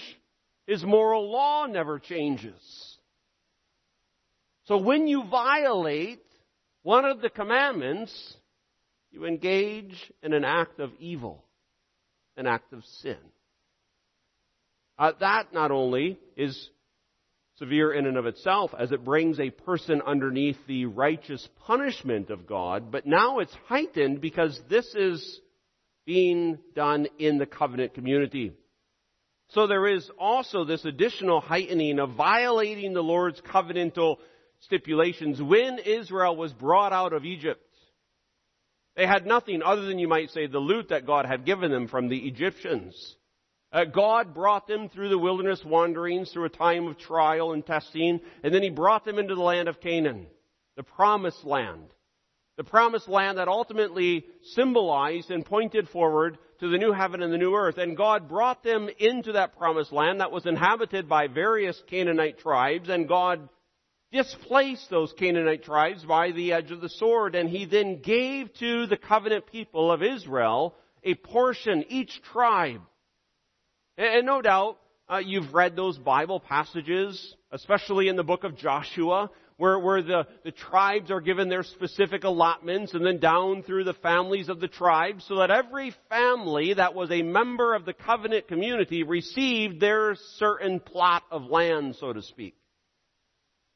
His 0.65 0.83
moral 0.83 1.31
law 1.31 1.67
never 1.67 1.99
changes. 1.99 2.97
So 4.65 4.77
when 4.77 5.07
you 5.07 5.25
violate 5.29 6.23
one 6.81 7.05
of 7.05 7.21
the 7.21 7.29
commandments, 7.29 8.35
you 9.15 9.25
engage 9.25 9.95
in 10.21 10.33
an 10.33 10.43
act 10.43 10.79
of 10.79 10.91
evil, 10.99 11.43
an 12.37 12.47
act 12.47 12.73
of 12.73 12.83
sin. 13.01 13.17
Uh, 14.99 15.13
that 15.19 15.53
not 15.53 15.71
only 15.71 16.19
is 16.37 16.69
severe 17.57 17.93
in 17.93 18.05
and 18.05 18.17
of 18.17 18.25
itself 18.25 18.71
as 18.77 18.91
it 18.91 19.05
brings 19.05 19.39
a 19.39 19.49
person 19.49 20.01
underneath 20.05 20.57
the 20.67 20.85
righteous 20.85 21.47
punishment 21.65 22.29
of 22.29 22.45
God, 22.45 22.91
but 22.91 23.05
now 23.05 23.39
it's 23.39 23.55
heightened 23.67 24.19
because 24.19 24.59
this 24.69 24.85
is 24.95 25.39
being 26.05 26.59
done 26.75 27.07
in 27.17 27.37
the 27.37 27.45
covenant 27.45 27.93
community. 27.93 28.51
So 29.49 29.67
there 29.67 29.87
is 29.87 30.09
also 30.19 30.65
this 30.65 30.83
additional 30.85 31.39
heightening 31.39 31.99
of 31.99 32.11
violating 32.11 32.93
the 32.93 33.01
Lord's 33.01 33.41
covenantal 33.41 34.17
stipulations 34.61 35.41
when 35.41 35.79
Israel 35.79 36.35
was 36.35 36.51
brought 36.53 36.91
out 36.91 37.13
of 37.13 37.25
Egypt. 37.25 37.64
They 38.95 39.05
had 39.05 39.25
nothing 39.25 39.61
other 39.61 39.83
than, 39.83 39.99
you 39.99 40.07
might 40.07 40.29
say, 40.29 40.47
the 40.47 40.59
loot 40.59 40.89
that 40.89 41.05
God 41.05 41.25
had 41.25 41.45
given 41.45 41.71
them 41.71 41.87
from 41.87 42.07
the 42.07 42.27
Egyptians. 42.27 43.15
Uh, 43.71 43.83
God 43.83 44.33
brought 44.33 44.67
them 44.67 44.87
through 44.87 45.09
the 45.09 45.17
wilderness 45.17 45.63
wanderings 45.65 46.31
through 46.31 46.45
a 46.45 46.49
time 46.49 46.87
of 46.87 46.97
trial 46.97 47.51
and 47.51 47.65
testing, 47.65 48.21
and 48.41 48.53
then 48.53 48.63
He 48.63 48.69
brought 48.69 49.03
them 49.03 49.19
into 49.19 49.35
the 49.35 49.41
land 49.41 49.67
of 49.67 49.81
Canaan, 49.81 50.27
the 50.77 50.83
promised 50.83 51.43
land. 51.43 51.93
The 52.57 52.63
promised 52.63 53.09
land 53.09 53.37
that 53.37 53.49
ultimately 53.49 54.25
symbolized 54.53 55.29
and 55.29 55.45
pointed 55.45 55.89
forward 55.89 56.37
to 56.61 56.69
the 56.69 56.77
new 56.77 56.93
heaven 56.93 57.21
and 57.21 57.33
the 57.33 57.37
new 57.37 57.53
earth. 57.53 57.77
And 57.77 57.97
God 57.97 58.29
brought 58.29 58.63
them 58.63 58.87
into 58.97 59.33
that 59.33 59.57
promised 59.57 59.91
land 59.91 60.21
that 60.21 60.31
was 60.31 60.45
inhabited 60.45 61.09
by 61.09 61.27
various 61.27 61.81
Canaanite 61.89 62.39
tribes, 62.39 62.87
and 62.87 63.09
God 63.09 63.49
displaced 64.11 64.89
those 64.89 65.13
Canaanite 65.13 65.63
tribes 65.63 66.03
by 66.03 66.31
the 66.31 66.53
edge 66.53 66.71
of 66.71 66.81
the 66.81 66.89
sword, 66.89 67.35
and 67.35 67.49
He 67.49 67.65
then 67.65 68.01
gave 68.01 68.53
to 68.55 68.87
the 68.87 68.97
covenant 68.97 69.47
people 69.47 69.91
of 69.91 70.03
Israel 70.03 70.75
a 71.03 71.15
portion, 71.15 71.85
each 71.89 72.21
tribe, 72.31 72.81
and 73.97 74.25
no 74.25 74.41
doubt, 74.41 74.77
uh, 75.07 75.17
you've 75.17 75.53
read 75.53 75.75
those 75.75 75.97
Bible 75.97 76.39
passages, 76.39 77.35
especially 77.51 78.07
in 78.09 78.15
the 78.15 78.23
book 78.23 78.43
of 78.43 78.57
Joshua, 78.57 79.29
where, 79.57 79.79
where 79.79 80.01
the, 80.01 80.27
the 80.43 80.51
tribes 80.51 81.09
are 81.11 81.21
given 81.21 81.47
their 81.47 81.63
specific 81.63 82.25
allotments 82.25 82.93
and 82.93 83.05
then 83.05 83.19
down 83.19 83.63
through 83.63 83.85
the 83.85 83.93
families 83.93 84.49
of 84.49 84.59
the 84.59 84.67
tribes 84.67 85.23
so 85.27 85.37
that 85.37 85.49
every 85.49 85.93
family 86.09 86.73
that 86.73 86.93
was 86.93 87.09
a 87.09 87.21
member 87.21 87.73
of 87.73 87.85
the 87.85 87.93
covenant 87.93 88.49
community 88.49 89.03
received 89.03 89.79
their 89.79 90.15
certain 90.37 90.81
plot 90.81 91.23
of 91.31 91.45
land, 91.45 91.95
so 91.95 92.11
to 92.11 92.21
speak. 92.21 92.55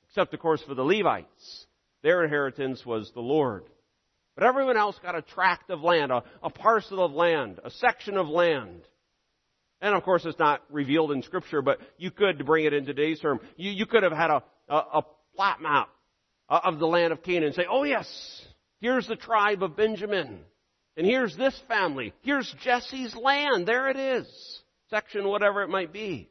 Except, 0.10 0.34
of 0.34 0.40
course, 0.40 0.62
for 0.64 0.76
the 0.76 0.84
Levites. 0.84 1.66
Their 2.02 2.24
inheritance 2.24 2.86
was 2.86 3.12
the 3.14 3.22
Lord. 3.22 3.64
But 4.36 4.46
everyone 4.46 4.78
else 4.78 4.98
got 5.04 5.16
a 5.16 5.22
tract 5.22 5.70
of 5.70 5.82
land, 5.82 6.12
a, 6.12 6.24
a 6.42 6.50
parcel 6.50 7.04
of 7.04 7.12
land, 7.12 7.60
a 7.64 7.70
section 7.70 8.18
of 8.18 8.28
land. 8.28 8.82
And 9.82 9.94
of 9.96 10.04
course, 10.04 10.26
it's 10.26 10.40
not 10.40 10.62
revealed 10.70 11.12
in 11.12 11.24
Scripture, 11.24 11.62
but 11.62 11.80
you 11.98 12.12
could, 12.12 12.46
bring 12.46 12.66
it 12.66 12.74
in 12.74 12.86
today's 12.86 13.20
term, 13.20 13.40
you, 13.58 13.72
you 13.72 13.86
could 13.86 14.04
have 14.04 14.12
had 14.12 14.30
a, 14.30 14.44
a, 14.68 14.76
a 14.76 15.02
plot 15.36 15.62
map 15.62 15.90
uh, 16.50 16.60
of 16.64 16.80
the 16.80 16.88
land 16.88 17.14
of 17.14 17.22
Canaan 17.24 17.48
and 17.48 17.56
say, 17.56 17.66
oh 17.70 17.84
yes, 17.84 18.08
here's 18.80 19.08
the 19.08 19.16
tribe 19.16 19.62
of 19.62 19.76
Benjamin. 19.76 20.40
And 20.98 21.06
here's 21.06 21.36
this 21.38 21.58
family. 21.68 22.14
Here's 22.22 22.54
Jesse's 22.64 23.16
land. 23.16 23.66
There 23.66 23.90
it 23.90 23.98
is. 23.98 24.28
Section, 24.90 25.28
whatever 25.28 25.62
it 25.62 25.70
might 25.70 25.94
be. 25.94 26.30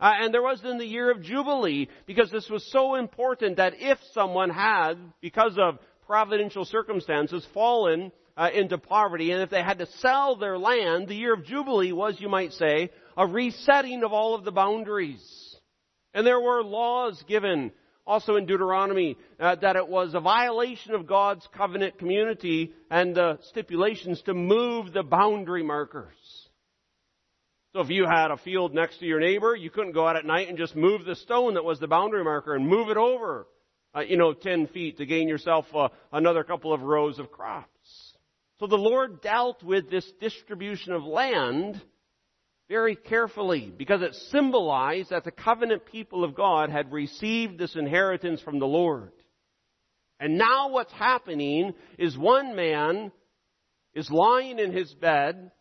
Uh, 0.00 0.12
and 0.20 0.32
there 0.32 0.42
was 0.42 0.64
in 0.64 0.78
the 0.78 0.86
year 0.86 1.10
of 1.10 1.22
Jubilee, 1.22 1.88
because 2.06 2.30
this 2.30 2.48
was 2.48 2.64
so 2.72 2.94
important 2.94 3.58
that 3.58 3.74
if 3.76 3.98
someone 4.12 4.50
had, 4.50 4.94
because 5.20 5.56
of 5.58 5.78
providential 6.06 6.64
circumstances, 6.64 7.46
fallen 7.52 8.10
uh, 8.36 8.48
into 8.54 8.78
poverty, 8.78 9.30
and 9.30 9.42
if 9.42 9.50
they 9.50 9.62
had 9.62 9.78
to 9.78 9.86
sell 9.98 10.36
their 10.36 10.58
land, 10.58 11.06
the 11.06 11.14
year 11.14 11.34
of 11.34 11.44
Jubilee 11.44 11.92
was, 11.92 12.18
you 12.18 12.28
might 12.28 12.52
say, 12.52 12.90
a 13.16 13.26
resetting 13.26 14.02
of 14.02 14.12
all 14.12 14.34
of 14.34 14.44
the 14.44 14.52
boundaries. 14.52 15.22
And 16.14 16.26
there 16.26 16.40
were 16.40 16.64
laws 16.64 17.22
given 17.28 17.70
also 18.06 18.36
in 18.36 18.46
Deuteronomy 18.46 19.16
uh, 19.38 19.56
that 19.56 19.76
it 19.76 19.86
was 19.86 20.14
a 20.14 20.20
violation 20.20 20.94
of 20.94 21.06
God's 21.06 21.46
covenant 21.56 21.98
community 21.98 22.72
and 22.90 23.14
the 23.14 23.38
stipulations 23.50 24.20
to 24.22 24.34
move 24.34 24.92
the 24.92 25.02
boundary 25.04 25.62
markers. 25.62 26.16
So 27.72 27.80
if 27.80 27.90
you 27.90 28.04
had 28.04 28.32
a 28.32 28.36
field 28.36 28.74
next 28.74 28.98
to 28.98 29.06
your 29.06 29.20
neighbor, 29.20 29.54
you 29.54 29.70
couldn't 29.70 29.92
go 29.92 30.06
out 30.06 30.16
at 30.16 30.24
night 30.24 30.48
and 30.48 30.58
just 30.58 30.74
move 30.74 31.04
the 31.04 31.14
stone 31.14 31.54
that 31.54 31.64
was 31.64 31.78
the 31.78 31.86
boundary 31.86 32.24
marker 32.24 32.56
and 32.56 32.66
move 32.66 32.88
it 32.88 32.96
over, 32.96 33.46
uh, 33.94 34.00
you 34.00 34.16
know, 34.16 34.32
10 34.32 34.66
feet 34.68 34.98
to 34.98 35.06
gain 35.06 35.28
yourself 35.28 35.66
uh, 35.74 35.88
another 36.12 36.42
couple 36.42 36.72
of 36.72 36.82
rows 36.82 37.20
of 37.20 37.30
crops. 37.30 37.68
So 38.58 38.66
the 38.66 38.76
Lord 38.76 39.22
dealt 39.22 39.62
with 39.62 39.88
this 39.88 40.10
distribution 40.20 40.92
of 40.92 41.04
land 41.04 41.80
very 42.68 42.96
carefully 42.96 43.72
because 43.76 44.02
it 44.02 44.14
symbolized 44.30 45.10
that 45.10 45.22
the 45.22 45.30
covenant 45.30 45.86
people 45.86 46.24
of 46.24 46.34
God 46.34 46.70
had 46.70 46.92
received 46.92 47.56
this 47.56 47.76
inheritance 47.76 48.40
from 48.40 48.58
the 48.58 48.66
Lord. 48.66 49.12
And 50.18 50.36
now 50.36 50.70
what's 50.70 50.92
happening 50.92 51.74
is 51.98 52.18
one 52.18 52.56
man 52.56 53.12
is 53.94 54.10
lying 54.10 54.58
in 54.58 54.72
his 54.72 54.92
bed 54.92 55.52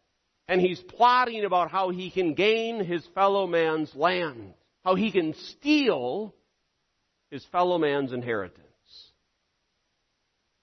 and 0.49 0.59
he's 0.59 0.81
plotting 0.81 1.45
about 1.45 1.69
how 1.69 1.91
he 1.91 2.09
can 2.09 2.33
gain 2.33 2.83
his 2.83 3.05
fellow 3.13 3.45
man's 3.45 3.95
land, 3.95 4.55
how 4.83 4.95
he 4.95 5.11
can 5.11 5.35
steal 5.35 6.33
his 7.29 7.45
fellow 7.51 7.77
man's 7.77 8.11
inheritance. 8.11 8.65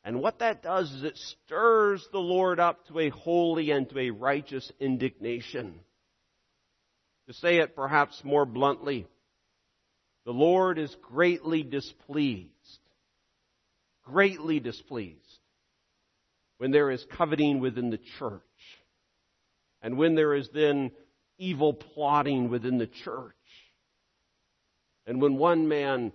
And 0.03 0.20
what 0.20 0.40
that 0.40 0.61
does 0.61 0.90
is 0.90 1.05
it 1.05 1.16
stirs 1.16 2.05
the 2.11 2.18
Lord 2.18 2.59
up 2.59 2.85
to 2.88 2.99
a 2.99 3.11
holy 3.11 3.70
and 3.70 3.88
to 3.90 3.99
a 4.01 4.11
righteous 4.11 4.72
indignation. 4.81 5.79
To 7.29 7.35
say 7.35 7.59
it 7.59 7.77
perhaps 7.77 8.20
more 8.25 8.44
bluntly, 8.44 9.07
the 10.25 10.33
Lord 10.33 10.81
is 10.81 10.94
greatly 11.01 11.62
displeased, 11.62 12.51
greatly 14.05 14.59
displeased 14.59 15.20
when 16.59 16.72
there 16.72 16.90
is 16.90 17.07
coveting 17.16 17.61
within 17.61 17.90
the 17.90 18.01
church 18.18 18.42
and 19.87 19.96
when 19.96 20.14
there 20.14 20.35
is 20.35 20.51
then 20.53 20.90
evil 21.38 21.72
plotting 21.72 22.51
within 22.51 22.77
the 22.77 22.87
church 22.87 23.35
and 25.07 25.22
when 25.22 25.37
one 25.37 25.66
man 25.66 26.12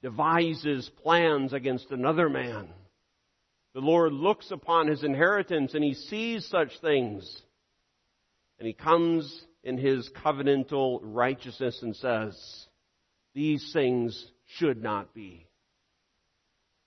devises 0.00 0.88
plans 1.02 1.52
against 1.52 1.90
another 1.90 2.28
man 2.28 2.68
the 3.74 3.80
Lord 3.80 4.12
looks 4.12 4.52
upon 4.52 4.86
his 4.86 5.02
inheritance 5.02 5.74
and 5.74 5.82
he 5.82 5.94
sees 5.94 6.46
such 6.46 6.78
things. 6.80 7.42
And 8.58 8.68
he 8.68 8.72
comes 8.72 9.44
in 9.64 9.78
his 9.78 10.08
covenantal 10.24 11.00
righteousness 11.02 11.80
and 11.82 11.94
says, 11.96 12.66
these 13.34 13.72
things 13.72 14.30
should 14.58 14.80
not 14.80 15.12
be. 15.12 15.48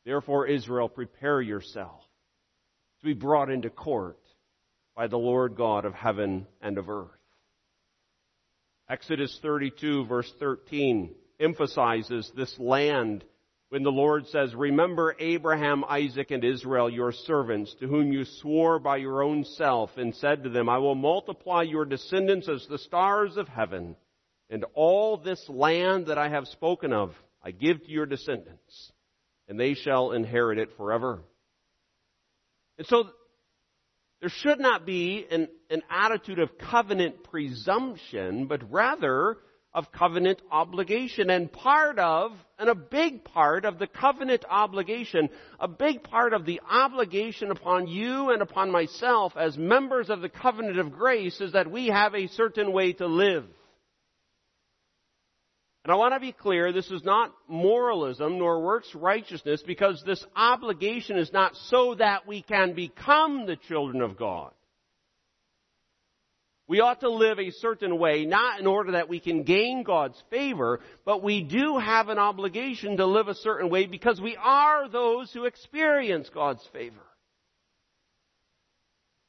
Therefore, 0.05 0.47
Israel, 0.47 0.87
prepare 0.87 1.41
yourself 1.41 2.01
to 3.01 3.05
be 3.05 3.13
brought 3.13 3.51
into 3.51 3.69
court 3.69 4.17
by 4.97 5.05
the 5.05 5.17
Lord 5.17 5.55
God 5.55 5.85
of 5.85 5.93
heaven 5.93 6.47
and 6.59 6.79
of 6.79 6.89
earth. 6.89 7.11
Exodus 8.89 9.37
32 9.43 10.05
verse 10.05 10.33
13 10.39 11.13
emphasizes 11.39 12.31
this 12.35 12.57
land 12.57 13.23
when 13.69 13.83
the 13.83 13.91
Lord 13.91 14.25
says, 14.27 14.55
Remember 14.55 15.15
Abraham, 15.19 15.83
Isaac, 15.87 16.31
and 16.31 16.43
Israel, 16.43 16.89
your 16.89 17.11
servants, 17.11 17.75
to 17.79 17.87
whom 17.87 18.11
you 18.11 18.25
swore 18.25 18.79
by 18.79 18.97
your 18.97 19.21
own 19.21 19.43
self, 19.43 19.91
and 19.97 20.15
said 20.15 20.43
to 20.43 20.49
them, 20.49 20.67
I 20.67 20.79
will 20.79 20.95
multiply 20.95 21.61
your 21.61 21.85
descendants 21.85 22.49
as 22.49 22.65
the 22.67 22.79
stars 22.79 23.37
of 23.37 23.47
heaven, 23.49 23.97
and 24.49 24.65
all 24.73 25.17
this 25.17 25.47
land 25.49 26.07
that 26.07 26.17
I 26.17 26.29
have 26.29 26.47
spoken 26.47 26.91
of 26.91 27.13
I 27.43 27.51
give 27.51 27.83
to 27.83 27.91
your 27.91 28.05
descendants, 28.05 28.91
and 29.47 29.59
they 29.59 29.73
shall 29.73 30.13
inherit 30.13 30.57
it 30.57 30.75
forever. 30.75 31.19
And 32.77 32.87
so, 32.87 33.09
there 34.19 34.29
should 34.29 34.59
not 34.59 34.85
be 34.85 35.25
an, 35.29 35.47
an 35.69 35.83
attitude 35.89 36.39
of 36.39 36.57
covenant 36.57 37.23
presumption, 37.23 38.47
but 38.47 38.71
rather 38.71 39.37
of 39.73 39.91
covenant 39.91 40.41
obligation. 40.51 41.29
And 41.29 41.51
part 41.51 41.99
of, 41.99 42.31
and 42.57 42.67
a 42.67 42.73
big 42.75 43.23
part 43.23 43.63
of 43.63 43.77
the 43.77 43.85
covenant 43.85 44.43
obligation, 44.49 45.29
a 45.59 45.67
big 45.67 46.03
part 46.03 46.33
of 46.33 46.45
the 46.45 46.61
obligation 46.67 47.51
upon 47.51 47.87
you 47.87 48.31
and 48.31 48.41
upon 48.41 48.71
myself 48.71 49.33
as 49.37 49.55
members 49.55 50.09
of 50.09 50.21
the 50.21 50.29
covenant 50.29 50.79
of 50.79 50.91
grace 50.91 51.39
is 51.39 51.53
that 51.53 51.69
we 51.69 51.87
have 51.87 52.15
a 52.15 52.27
certain 52.27 52.71
way 52.71 52.93
to 52.93 53.05
live. 53.05 53.45
And 55.87 55.93
I 55.93 55.95
want 55.99 56.15
to 56.15 56.19
be 56.19 56.33
clear, 56.33 56.73
this 56.73 56.91
is 56.91 57.05
not 57.05 57.33
moralism 57.47 58.39
nor 58.39 58.59
works 58.61 58.93
righteousness 58.93 59.63
because 59.65 60.03
this 60.05 60.21
obligation 60.35 61.17
is 61.17 61.31
not 61.31 61.55
so 61.55 61.95
that 61.95 62.27
we 62.27 62.41
can 62.41 62.73
become 62.73 63.45
the 63.45 63.55
children 63.55 64.01
of 64.01 64.17
God. 64.17 64.51
We 66.67 66.81
ought 66.81 66.99
to 66.99 67.09
live 67.09 67.39
a 67.39 67.51
certain 67.51 67.97
way, 67.97 68.25
not 68.25 68.59
in 68.59 68.67
order 68.67 68.91
that 68.91 69.07
we 69.07 69.21
can 69.21 69.43
gain 69.43 69.83
God's 69.83 70.21
favor, 70.29 70.81
but 71.05 71.23
we 71.23 71.41
do 71.41 71.77
have 71.77 72.09
an 72.09 72.19
obligation 72.19 72.97
to 72.97 73.05
live 73.05 73.29
a 73.29 73.35
certain 73.35 73.69
way 73.69 73.85
because 73.85 74.19
we 74.19 74.35
are 74.35 74.89
those 74.89 75.31
who 75.31 75.45
experience 75.45 76.29
God's 76.33 76.67
favor. 76.73 76.99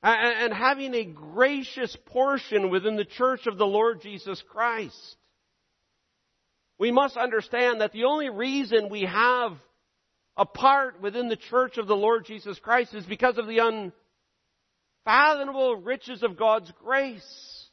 And 0.03 0.53
having 0.53 0.93
a 0.95 1.05
gracious 1.05 1.97
portion 2.07 2.69
within 2.69 2.97
the 2.97 3.05
church 3.05 3.47
of 3.47 3.59
the 3.59 3.67
Lord 3.67 4.03
Jesus 4.03 4.43
Christ. 4.51 5.18
We 6.79 6.93
must 6.93 7.17
understand 7.17 7.81
that 7.81 7.93
the 7.93 8.05
only 8.05 8.31
reason 8.31 8.89
we 8.89 9.03
have 9.03 9.53
a 10.37 10.47
part 10.47 11.01
within 11.03 11.29
the 11.29 11.37
church 11.37 11.77
of 11.79 11.89
the 11.89 11.97
Lord 11.97 12.25
Jesus 12.25 12.59
Christ 12.61 12.95
is 12.95 13.05
because 13.05 13.37
of 13.39 13.49
the 13.49 13.91
unfathomable 15.05 15.77
riches 15.77 16.23
of 16.23 16.37
God's 16.37 16.73
grace. 16.85 17.67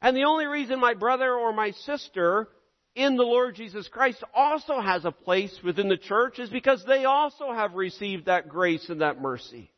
And 0.00 0.16
the 0.16 0.24
only 0.24 0.46
reason 0.46 0.80
my 0.80 0.94
brother 0.94 1.30
or 1.34 1.52
my 1.52 1.72
sister 1.72 2.48
in 2.94 3.16
the 3.16 3.24
Lord 3.24 3.54
Jesus 3.54 3.86
Christ 3.88 4.24
also 4.34 4.80
has 4.80 5.04
a 5.04 5.12
place 5.12 5.56
within 5.62 5.88
the 5.88 5.98
church 5.98 6.38
is 6.38 6.48
because 6.48 6.82
they 6.86 7.04
also 7.04 7.52
have 7.52 7.74
received 7.74 8.26
that 8.26 8.48
grace 8.48 8.88
and 8.88 9.02
that 9.02 9.20
mercy. 9.20 9.70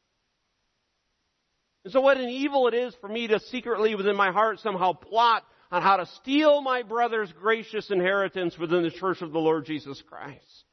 And 1.85 1.93
so 1.93 2.01
what 2.01 2.19
an 2.19 2.29
evil 2.29 2.69
it 2.69 2.75
is 2.75 2.95
for 3.01 3.09
me 3.09 3.27
to 3.29 3.41
secretly 3.41 3.95
within 3.95 4.17
my 4.17 4.31
heart 4.31 4.61
somehow 4.61 4.93
plot 4.93 5.43
on 5.71 5.83
how 5.83 5.97
to 5.97 6.07
steal 6.07 6.61
my 6.63 6.83
brother's 6.83 7.33
gracious 7.33 7.91
inheritance 7.91 8.59
within 8.59 8.83
the 8.83 8.91
church 8.91 9.23
of 9.23 9.33
the 9.33 9.39
Lord 9.39 9.67
Jesus 9.67 10.03
Christ 10.09 10.65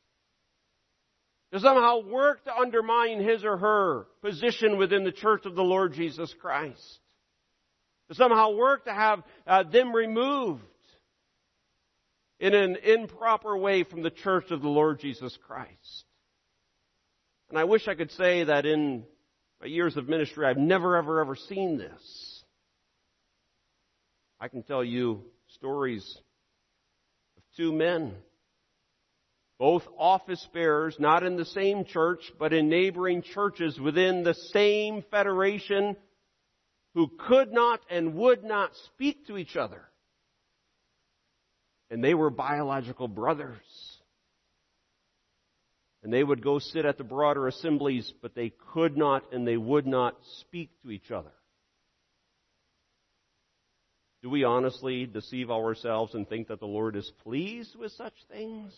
to 1.51 1.59
somehow 1.59 1.99
work 1.99 2.43
to 2.43 2.55
undermine 2.55 3.21
his 3.21 3.43
or 3.43 3.57
her 3.57 4.07
position 4.21 4.77
within 4.77 5.03
the 5.03 5.11
church 5.11 5.45
of 5.45 5.55
the 5.55 5.63
Lord 5.63 5.93
Jesus 5.93 6.33
Christ, 6.41 6.99
to 8.09 8.15
somehow 8.15 8.51
work 8.51 8.85
to 8.85 8.93
have 8.93 9.23
uh, 9.45 9.63
them 9.63 9.95
removed 9.95 10.61
in 12.39 12.53
an 12.53 12.75
improper 12.83 13.57
way 13.57 13.83
from 13.83 14.03
the 14.03 14.09
church 14.09 14.51
of 14.51 14.61
the 14.61 14.67
Lord 14.67 14.99
Jesus 14.99 15.37
Christ. 15.47 16.05
And 17.49 17.57
I 17.57 17.63
wish 17.63 17.87
I 17.87 17.95
could 17.95 18.11
say 18.11 18.43
that 18.43 18.65
in 18.65 19.05
my 19.61 19.67
years 19.67 19.95
of 19.95 20.09
ministry, 20.09 20.45
I've 20.45 20.57
never, 20.57 20.97
ever, 20.97 21.21
ever 21.21 21.35
seen 21.35 21.77
this. 21.77 22.26
I 24.39 24.47
can 24.47 24.63
tell 24.63 24.83
you 24.83 25.23
stories 25.47 26.17
of 27.37 27.43
two 27.55 27.73
men 27.73 28.13
both 29.59 29.87
office 29.97 30.47
bearers, 30.53 30.95
not 30.99 31.23
in 31.23 31.35
the 31.35 31.45
same 31.45 31.83
church, 31.85 32.31
but 32.37 32.53
in 32.53 32.69
neighboring 32.69 33.23
churches 33.23 33.79
within 33.79 34.23
the 34.23 34.35
same 34.35 35.03
federation, 35.09 35.95
who 36.93 37.09
could 37.27 37.51
not 37.51 37.79
and 37.89 38.13
would 38.15 38.43
not 38.43 38.71
speak 38.85 39.25
to 39.27 39.37
each 39.37 39.55
other. 39.55 39.81
And 41.89 42.03
they 42.03 42.13
were 42.13 42.29
biological 42.29 43.07
brothers. 43.07 43.57
And 46.03 46.13
they 46.13 46.23
would 46.23 46.43
go 46.43 46.59
sit 46.59 46.85
at 46.85 46.97
the 46.97 47.03
broader 47.03 47.47
assemblies, 47.47 48.13
but 48.21 48.35
they 48.35 48.53
could 48.73 48.95
not 48.95 49.33
and 49.33 49.47
they 49.47 49.57
would 49.57 49.87
not 49.87 50.15
speak 50.39 50.69
to 50.83 50.91
each 50.91 51.09
other. 51.09 51.31
Do 54.23 54.29
we 54.29 54.43
honestly 54.43 55.05
deceive 55.05 55.51
ourselves 55.51 56.15
and 56.15 56.27
think 56.27 56.47
that 56.47 56.59
the 56.59 56.65
Lord 56.65 56.95
is 56.95 57.11
pleased 57.23 57.75
with 57.75 57.91
such 57.91 58.13
things? 58.31 58.73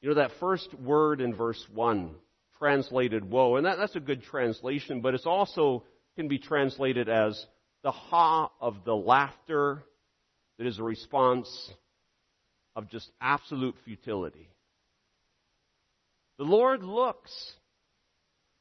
You 0.00 0.10
know, 0.10 0.14
that 0.16 0.32
first 0.40 0.72
word 0.74 1.20
in 1.20 1.34
verse 1.34 1.64
1, 1.74 2.14
translated 2.58 3.28
woe, 3.28 3.56
and 3.56 3.66
that, 3.66 3.78
that's 3.78 3.96
a 3.96 4.00
good 4.00 4.22
translation, 4.22 5.00
but 5.00 5.14
it's 5.14 5.26
also 5.26 5.84
can 6.16 6.28
be 6.28 6.38
translated 6.38 7.08
as 7.08 7.44
the 7.82 7.90
ha 7.90 8.50
of 8.60 8.84
the 8.84 8.94
laughter 8.94 9.82
that 10.58 10.66
is 10.66 10.78
a 10.78 10.82
response 10.82 11.70
of 12.76 12.88
just 12.88 13.10
absolute 13.20 13.74
futility. 13.84 14.48
The 16.38 16.44
Lord 16.44 16.82
looks 16.82 17.52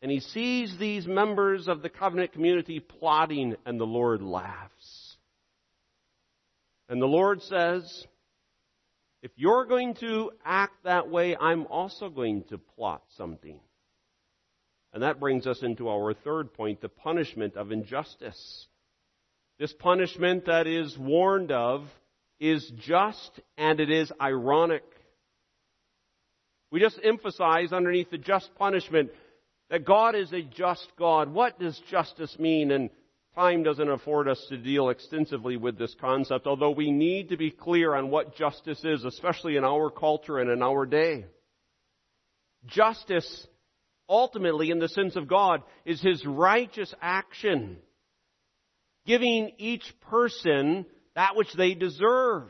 and 0.01 0.09
he 0.09 0.19
sees 0.19 0.75
these 0.77 1.05
members 1.05 1.67
of 1.67 1.81
the 1.81 1.89
covenant 1.89 2.33
community 2.33 2.79
plotting 2.79 3.55
and 3.65 3.79
the 3.79 3.85
Lord 3.85 4.21
laughs. 4.21 5.17
And 6.89 7.01
the 7.01 7.07
Lord 7.07 7.41
says, 7.43 8.05
if 9.21 9.31
you're 9.35 9.65
going 9.65 9.93
to 9.95 10.31
act 10.43 10.83
that 10.83 11.09
way, 11.09 11.35
I'm 11.39 11.67
also 11.67 12.09
going 12.09 12.43
to 12.49 12.57
plot 12.57 13.03
something. 13.15 13.59
And 14.93 15.03
that 15.03 15.19
brings 15.19 15.45
us 15.45 15.59
into 15.61 15.87
our 15.87 16.13
third 16.13 16.53
point, 16.53 16.81
the 16.81 16.89
punishment 16.89 17.55
of 17.55 17.71
injustice. 17.71 18.67
This 19.59 19.71
punishment 19.73 20.47
that 20.47 20.65
is 20.65 20.97
warned 20.97 21.51
of 21.51 21.85
is 22.39 22.69
just 22.79 23.39
and 23.57 23.79
it 23.79 23.91
is 23.91 24.11
ironic. 24.19 24.83
We 26.71 26.79
just 26.79 26.99
emphasize 27.03 27.71
underneath 27.71 28.09
the 28.09 28.17
just 28.17 28.49
punishment 28.55 29.11
that 29.71 29.85
God 29.85 30.15
is 30.15 30.31
a 30.33 30.43
just 30.43 30.87
God. 30.99 31.33
What 31.33 31.57
does 31.57 31.81
justice 31.89 32.37
mean? 32.37 32.71
And 32.71 32.91
Time 33.33 33.63
doesn't 33.63 33.89
afford 33.89 34.27
us 34.27 34.45
to 34.49 34.57
deal 34.57 34.89
extensively 34.89 35.55
with 35.55 35.77
this 35.77 35.95
concept, 36.01 36.47
although 36.47 36.71
we 36.71 36.91
need 36.91 37.29
to 37.29 37.37
be 37.37 37.49
clear 37.49 37.95
on 37.95 38.09
what 38.09 38.35
justice 38.35 38.83
is, 38.83 39.05
especially 39.05 39.55
in 39.55 39.63
our 39.63 39.89
culture 39.89 40.39
and 40.39 40.51
in 40.51 40.61
our 40.61 40.85
day. 40.85 41.25
Justice, 42.65 43.47
ultimately, 44.09 44.69
in 44.69 44.79
the 44.79 44.89
sense 44.89 45.15
of 45.15 45.29
God, 45.29 45.63
is 45.85 46.01
His 46.01 46.25
righteous 46.25 46.93
action, 47.01 47.77
giving 49.05 49.51
each 49.57 49.85
person 50.09 50.85
that 51.15 51.37
which 51.37 51.53
they 51.53 51.73
deserve. 51.73 52.49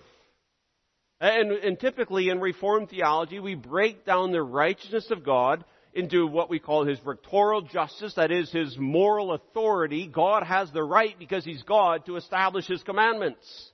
And, 1.20 1.52
and 1.52 1.80
typically 1.80 2.30
in 2.30 2.40
Reformed 2.40 2.90
theology, 2.90 3.40
we 3.40 3.54
break 3.54 4.04
down 4.04 4.32
the 4.32 4.42
righteousness 4.42 5.12
of 5.12 5.24
God 5.24 5.64
into 5.94 6.28
what 6.28 6.50
we 6.50 6.60
call 6.60 6.86
his 6.86 7.00
rectorial 7.00 7.70
justice, 7.70 8.14
that 8.16 8.32
is 8.32 8.52
his 8.52 8.78
moral 8.78 9.34
authority. 9.34 10.08
God 10.08 10.44
has 10.44 10.72
the 10.72 10.84
right, 10.84 11.18
because 11.20 11.44
he's 11.44 11.64
God, 11.64 12.06
to 12.06 12.16
establish 12.16 12.68
his 12.68 12.84
commandments. 12.84 13.72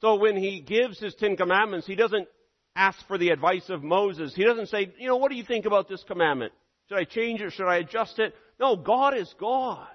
So 0.00 0.16
when 0.16 0.36
he 0.36 0.60
gives 0.60 0.98
his 0.98 1.14
Ten 1.14 1.36
Commandments, 1.36 1.86
he 1.86 1.94
doesn't 1.94 2.28
ask 2.74 2.98
for 3.06 3.18
the 3.18 3.30
advice 3.30 3.68
of 3.68 3.82
Moses. 3.82 4.34
He 4.34 4.44
doesn't 4.44 4.68
say, 4.68 4.92
you 4.98 5.08
know, 5.08 5.16
what 5.16 5.30
do 5.30 5.36
you 5.36 5.44
think 5.44 5.66
about 5.66 5.88
this 5.88 6.02
commandment? 6.04 6.52
Should 6.88 6.98
I 6.98 7.04
change 7.04 7.40
it? 7.40 7.52
Should 7.52 7.68
I 7.68 7.76
adjust 7.76 8.18
it? 8.18 8.34
No, 8.58 8.76
God 8.76 9.16
is 9.16 9.32
God. 9.38 9.86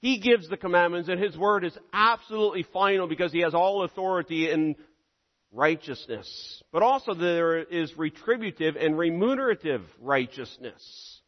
He 0.00 0.18
gives 0.18 0.48
the 0.48 0.56
commandments 0.56 1.08
and 1.08 1.22
His 1.22 1.36
word 1.36 1.64
is 1.64 1.76
absolutely 1.92 2.64
final 2.72 3.06
because 3.06 3.32
He 3.32 3.40
has 3.40 3.54
all 3.54 3.84
authority 3.84 4.50
and 4.50 4.76
righteousness. 5.52 6.62
But 6.72 6.82
also 6.82 7.14
there 7.14 7.58
is 7.58 7.96
retributive 7.96 8.76
and 8.76 8.96
remunerative 8.96 9.82
righteousness. 10.00 11.20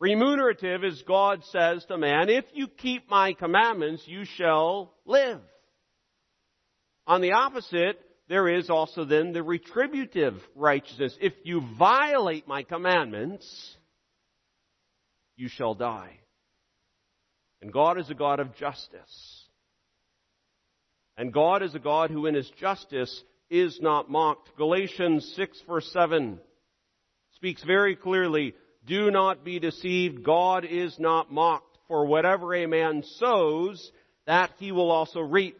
Remunerative 0.00 0.84
is 0.84 1.02
God 1.06 1.42
says 1.50 1.84
to 1.86 1.96
man, 1.96 2.28
if 2.28 2.44
you 2.52 2.66
keep 2.68 3.08
my 3.08 3.32
commandments, 3.32 4.02
you 4.06 4.24
shall 4.36 4.92
live. 5.06 5.40
On 7.06 7.20
the 7.20 7.32
opposite, 7.32 8.00
there 8.28 8.48
is 8.48 8.70
also 8.70 9.04
then 9.04 9.32
the 9.32 9.42
retributive 9.42 10.34
righteousness. 10.54 11.16
If 11.20 11.34
you 11.44 11.62
violate 11.78 12.48
my 12.48 12.62
commandments, 12.62 13.46
you 15.36 15.48
shall 15.48 15.74
die. 15.74 16.18
And 17.60 17.72
God 17.72 17.98
is 17.98 18.10
a 18.10 18.14
God 18.14 18.40
of 18.40 18.56
justice. 18.56 19.33
And 21.16 21.32
God 21.32 21.62
is 21.62 21.74
a 21.74 21.78
God 21.78 22.10
who 22.10 22.26
in 22.26 22.34
his 22.34 22.50
justice 22.60 23.22
is 23.48 23.78
not 23.80 24.10
mocked. 24.10 24.56
Galatians 24.56 25.32
6 25.36 25.62
verse 25.68 25.90
7 25.92 26.40
speaks 27.36 27.62
very 27.62 27.94
clearly, 27.94 28.54
do 28.86 29.10
not 29.10 29.44
be 29.44 29.58
deceived, 29.58 30.24
God 30.24 30.64
is 30.64 30.98
not 30.98 31.32
mocked. 31.32 31.78
For 31.88 32.06
whatever 32.06 32.54
a 32.54 32.66
man 32.66 33.02
sows, 33.18 33.92
that 34.26 34.50
he 34.58 34.72
will 34.72 34.90
also 34.90 35.20
reap. 35.20 35.58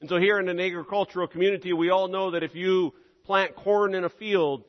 And 0.00 0.08
so 0.08 0.16
here 0.16 0.38
in 0.38 0.48
an 0.48 0.60
agricultural 0.60 1.26
community, 1.26 1.72
we 1.72 1.90
all 1.90 2.06
know 2.06 2.30
that 2.30 2.44
if 2.44 2.54
you 2.54 2.94
plant 3.24 3.56
corn 3.56 3.94
in 3.94 4.04
a 4.04 4.08
field 4.08 4.62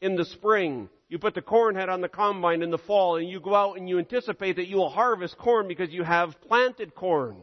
in 0.00 0.16
the 0.16 0.24
spring, 0.24 0.88
you 1.10 1.18
put 1.18 1.34
the 1.34 1.42
corn 1.42 1.74
head 1.74 1.90
on 1.90 2.00
the 2.00 2.08
combine 2.08 2.62
in 2.62 2.70
the 2.70 2.78
fall, 2.78 3.16
and 3.16 3.28
you 3.28 3.40
go 3.40 3.54
out 3.54 3.76
and 3.76 3.88
you 3.88 3.98
anticipate 3.98 4.56
that 4.56 4.68
you 4.68 4.76
will 4.76 4.88
harvest 4.88 5.36
corn 5.36 5.68
because 5.68 5.90
you 5.90 6.02
have 6.02 6.40
planted 6.48 6.94
corn. 6.94 7.36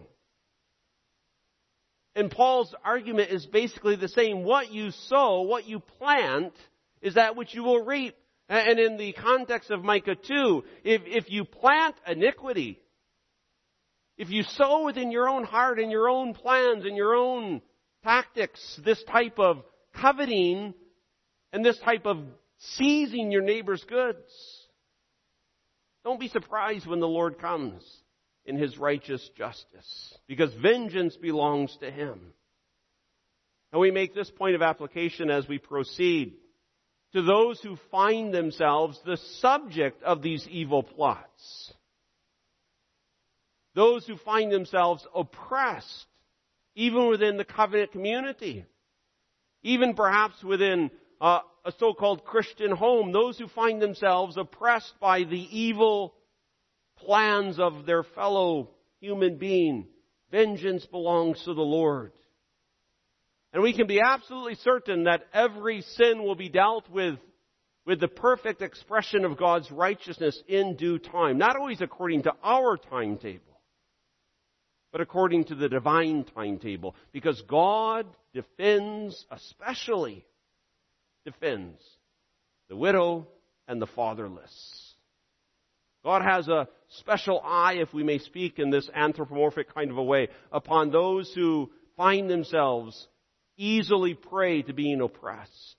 And 2.17 2.31
Paul's 2.31 2.73
argument 2.83 3.29
is 3.29 3.45
basically 3.45 3.95
the 3.95 4.09
same. 4.09 4.43
What 4.43 4.71
you 4.73 4.89
sow, 4.89 5.41
what 5.41 5.67
you 5.67 5.79
plant, 5.79 6.53
is 6.99 7.13
that 7.13 7.35
which 7.35 7.53
you 7.53 7.61
will 7.61 7.85
reap. 7.85 8.15
And 8.49 8.79
in 8.79 8.97
the 8.97 9.13
context 9.13 9.69
of 9.69 9.83
Micah 9.83 10.15
2, 10.15 10.63
if, 10.83 11.01
if 11.05 11.29
you 11.29 11.45
plant 11.45 11.95
iniquity, 12.07 12.79
if 14.17 14.31
you 14.31 14.41
sow 14.41 14.83
within 14.83 15.11
your 15.11 15.29
own 15.29 15.43
heart 15.43 15.77
and 15.77 15.91
your 15.91 16.09
own 16.09 16.33
plans 16.33 16.85
and 16.85 16.97
your 16.97 17.13
own 17.13 17.61
tactics 18.03 18.79
this 18.83 19.03
type 19.03 19.37
of 19.37 19.63
coveting 20.01 20.73
and 21.53 21.63
this 21.63 21.77
type 21.85 22.07
of 22.07 22.17
seizing 22.57 23.31
your 23.31 23.43
neighbor's 23.43 23.83
goods, 23.83 24.17
don't 26.03 26.19
be 26.19 26.29
surprised 26.29 26.87
when 26.87 26.99
the 26.99 27.07
Lord 27.07 27.37
comes 27.37 27.83
in 28.47 28.57
his 28.57 28.77
righteous 28.77 29.29
justice, 29.37 30.17
because 30.27 30.53
vengeance 30.55 31.15
belongs 31.17 31.75
to 31.81 31.91
him. 31.91 32.19
And 33.71 33.81
we 33.81 33.91
make 33.91 34.15
this 34.15 34.31
point 34.31 34.55
of 34.55 34.61
application 34.61 35.29
as 35.29 35.47
we 35.47 35.59
proceed 35.59 36.33
to 37.13 37.21
those 37.21 37.59
who 37.59 37.77
find 37.91 38.33
themselves 38.33 38.99
the 39.05 39.17
subject 39.39 40.01
of 40.03 40.21
these 40.21 40.47
evil 40.47 40.81
plots 40.81 41.73
those 43.77 44.07
who 44.07 44.17
find 44.17 44.51
themselves 44.51 45.05
oppressed, 45.15 46.07
even 46.73 47.09
within 47.09 47.37
the 47.37 47.45
covenant 47.45 47.91
community, 47.91 48.65
even 49.61 49.93
perhaps 49.93 50.43
within 50.43 50.89
uh, 51.21 51.41
a 51.63 51.71
so-called 51.77 52.25
Christian 52.25 52.71
home, 52.71 53.11
those 53.11 53.37
who 53.37 53.47
find 53.47 53.79
themselves 53.79 54.35
oppressed 54.35 54.99
by 54.99 55.25
the 55.25 55.47
evil 55.55 56.15
plans 57.05 57.59
of 57.59 57.85
their 57.85 58.03
fellow 58.03 58.69
human 58.99 59.37
being. 59.37 59.87
Vengeance 60.31 60.85
belongs 60.85 61.41
to 61.45 61.53
the 61.53 61.61
Lord. 61.61 62.11
And 63.53 63.63
we 63.63 63.73
can 63.73 63.87
be 63.87 64.01
absolutely 64.01 64.55
certain 64.55 65.05
that 65.05 65.23
every 65.33 65.81
sin 65.81 66.23
will 66.23 66.35
be 66.35 66.49
dealt 66.49 66.89
with 66.89 67.17
with 67.87 68.01
the 68.01 68.07
perfect 68.09 68.61
expression 68.61 69.23
of 69.23 69.37
God's 69.37 69.71
righteousness 69.71 70.37
in 70.49 70.75
due 70.75 70.99
time. 70.99 71.37
Not 71.37 71.55
always 71.55 71.79
according 71.79 72.23
to 72.23 72.33
our 72.43 72.75
timetable, 72.75 73.61
but 74.91 74.99
according 74.99 75.45
to 75.45 75.55
the 75.55 75.69
divine 75.69 76.25
timetable. 76.35 76.95
Because 77.13 77.41
God 77.47 78.05
defends, 78.33 79.25
especially 79.31 80.25
defends, 81.23 81.81
the 82.67 82.75
widow 82.75 83.29
and 83.69 83.81
the 83.81 83.87
fatherless. 83.87 84.93
God 86.03 86.21
has 86.23 86.49
a 86.49 86.67
special 86.89 87.41
eye, 87.43 87.75
if 87.75 87.93
we 87.93 88.03
may 88.03 88.19
speak 88.19 88.59
in 88.59 88.69
this 88.69 88.89
anthropomorphic 88.93 89.73
kind 89.73 89.91
of 89.91 89.97
a 89.97 90.03
way, 90.03 90.29
upon 90.51 90.91
those 90.91 91.31
who 91.33 91.71
find 91.95 92.29
themselves 92.29 93.07
easily 93.57 94.13
prey 94.13 94.61
to 94.61 94.73
being 94.73 95.01
oppressed. 95.01 95.75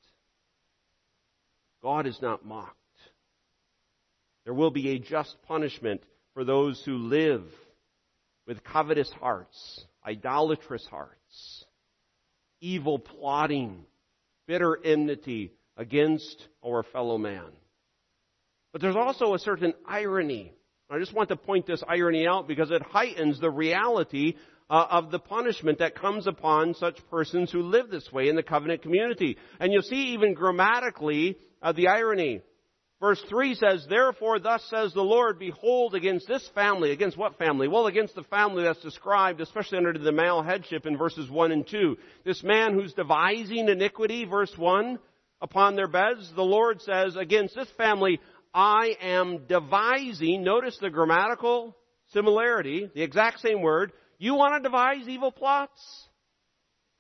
God 1.83 2.07
is 2.07 2.19
not 2.21 2.45
mocked. 2.45 2.75
There 4.45 4.55
will 4.55 4.71
be 4.71 4.91
a 4.91 4.99
just 4.99 5.37
punishment 5.47 6.03
for 6.35 6.45
those 6.45 6.83
who 6.85 6.97
live 6.97 7.43
with 8.47 8.65
covetous 8.65 9.11
hearts, 9.21 9.85
idolatrous 10.05 10.87
hearts, 10.87 11.65
evil 12.61 12.99
plotting, 12.99 13.85
bitter 14.47 14.79
enmity 14.83 15.53
against 15.77 16.49
our 16.65 16.83
fellow 16.83 17.19
man. 17.19 17.51
But 18.73 18.81
there's 18.81 18.97
also 18.97 19.35
a 19.35 19.39
certain 19.39 19.75
irony. 19.87 20.53
I 20.91 20.99
just 20.99 21.13
want 21.13 21.29
to 21.29 21.37
point 21.37 21.67
this 21.67 21.83
irony 21.87 22.27
out 22.27 22.49
because 22.49 22.71
it 22.71 22.81
heightens 22.81 23.39
the 23.39 23.51
reality 23.51 24.37
uh, 24.71 24.87
of 24.91 25.11
the 25.11 25.19
punishment 25.19 25.81
that 25.81 25.95
comes 25.95 26.27
upon 26.27 26.73
such 26.75 26.97
persons 27.11 27.53
who 27.53 27.61
live 27.61 27.91
this 27.91 28.11
way 28.11 28.31
in 28.31 28.37
the 28.37 28.43
covenant 28.43 28.81
community. 28.81 29.37
And 29.61 29.71
you'll 29.71 29.83
see 29.83 30.15
even 30.15 30.33
grammatically 30.33 31.37
uh, 31.61 31.73
the 31.73 31.89
irony. 31.89 32.41
Verse 33.01 33.23
3 33.29 33.55
says, 33.55 33.87
Therefore 33.87 34.39
thus 34.39 34.65
says 34.71 34.95
the 34.95 35.03
Lord, 35.03 35.39
Behold 35.39 35.95
against 35.95 36.27
this 36.27 36.49
family. 36.55 36.91
Against 36.93 37.19
what 37.19 37.37
family? 37.37 37.69
Well, 37.69 37.87
against 37.87 38.15
the 38.15 38.25
family 38.25 38.63
that's 38.63 38.81
described, 38.81 39.43
especially 39.43 39.77
under 39.77 39.93
the 39.93 40.11
male 40.11 40.43
headship 40.43 40.87
in 40.87 40.97
verses 40.97 41.29
1 41.29 41.53
and 41.53 41.67
2. 41.69 41.99
This 42.25 42.43
man 42.43 42.73
who's 42.73 42.95
devising 42.95 43.69
iniquity, 43.69 44.25
verse 44.25 44.53
1, 44.57 44.99
upon 45.43 45.77
their 45.77 45.87
beds, 45.87 46.33
the 46.35 46.43
Lord 46.43 46.81
says, 46.81 47.15
Against 47.15 47.55
this 47.55 47.71
family 47.77 48.21
I 48.55 48.97
am 49.01 49.47
devising, 49.47 50.43
notice 50.43 50.79
the 50.79 50.91
grammatical 50.91 51.77
similarity, 52.13 52.91
the 52.95 53.03
exact 53.03 53.41
same 53.41 53.63
word. 53.63 53.93
You 54.19 54.35
want 54.35 54.57
to 54.57 54.69
devise 54.69 55.09
evil 55.09 55.31
plots? 55.31 56.09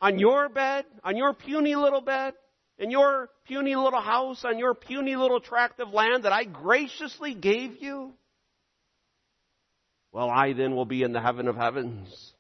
On 0.01 0.19
your 0.19 0.49
bed? 0.49 0.85
On 1.03 1.17
your 1.17 1.35
puny 1.35 1.75
little 1.75 2.01
bed? 2.01 2.35
in 2.79 2.91
your 2.91 3.29
puny 3.47 3.75
little 3.75 4.01
house 4.01 4.45
on 4.45 4.59
your 4.59 4.75
puny 4.75 5.17
little 5.17 5.41
tract 5.41 5.81
of 5.81 5.93
land 5.93 6.25
that 6.25 6.33
I 6.33 6.45
graciously 6.45 7.35
gave 7.35 7.83
you? 7.83 8.13
Well, 10.13 10.31
I 10.31 10.53
then 10.53 10.75
will 10.75 10.87
be 10.87 11.03
in 11.03 11.13
the 11.13 11.21
heaven 11.21 11.49
of 11.49 11.57
heavens 11.57 12.33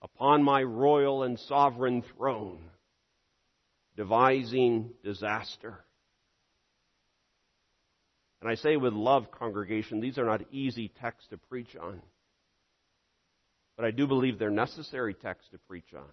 upon 0.00 0.42
my 0.42 0.62
royal 0.62 1.24
and 1.24 1.38
sovereign 1.40 2.04
throne, 2.16 2.60
devising 3.96 4.90
disaster. 5.02 5.84
And 8.40 8.50
I 8.50 8.54
say 8.54 8.76
with 8.76 8.92
love, 8.92 9.30
congregation, 9.30 10.00
these 10.00 10.18
are 10.18 10.24
not 10.24 10.42
easy 10.52 10.92
texts 11.00 11.28
to 11.30 11.36
preach 11.36 11.74
on. 11.76 12.00
But 13.76 13.84
I 13.84 13.90
do 13.90 14.06
believe 14.06 14.38
they're 14.38 14.50
necessary 14.50 15.14
texts 15.14 15.50
to 15.52 15.58
preach 15.58 15.92
on. 15.94 16.04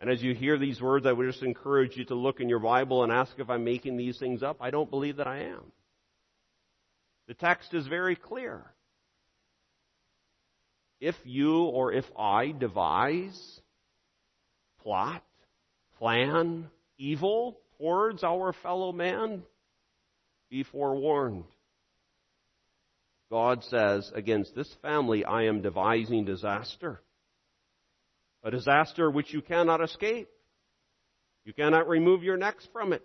And 0.00 0.10
as 0.10 0.22
you 0.22 0.34
hear 0.34 0.58
these 0.58 0.80
words, 0.80 1.06
I 1.06 1.12
would 1.12 1.26
just 1.26 1.42
encourage 1.42 1.96
you 1.96 2.04
to 2.06 2.14
look 2.14 2.40
in 2.40 2.48
your 2.48 2.60
Bible 2.60 3.02
and 3.02 3.12
ask 3.12 3.32
if 3.38 3.50
I'm 3.50 3.64
making 3.64 3.96
these 3.96 4.18
things 4.18 4.42
up. 4.42 4.58
I 4.60 4.70
don't 4.70 4.90
believe 4.90 5.16
that 5.16 5.26
I 5.26 5.40
am. 5.40 5.72
The 7.26 7.34
text 7.34 7.74
is 7.74 7.86
very 7.86 8.16
clear. 8.16 8.64
If 11.00 11.16
you 11.24 11.64
or 11.64 11.92
if 11.92 12.04
I 12.16 12.52
devise, 12.52 13.60
plot, 14.82 15.22
plan 15.98 16.68
evil 16.96 17.58
towards 17.78 18.24
our 18.24 18.52
fellow 18.52 18.92
man, 18.92 19.42
be 20.50 20.62
forewarned. 20.62 21.44
God 23.30 23.62
says, 23.64 24.10
against 24.14 24.54
this 24.54 24.72
family 24.80 25.24
I 25.24 25.44
am 25.44 25.60
devising 25.60 26.24
disaster. 26.24 27.00
A 28.42 28.50
disaster 28.50 29.10
which 29.10 29.32
you 29.32 29.42
cannot 29.42 29.82
escape. 29.82 30.28
You 31.44 31.52
cannot 31.52 31.88
remove 31.88 32.22
your 32.22 32.36
necks 32.36 32.66
from 32.72 32.92
it. 32.92 33.04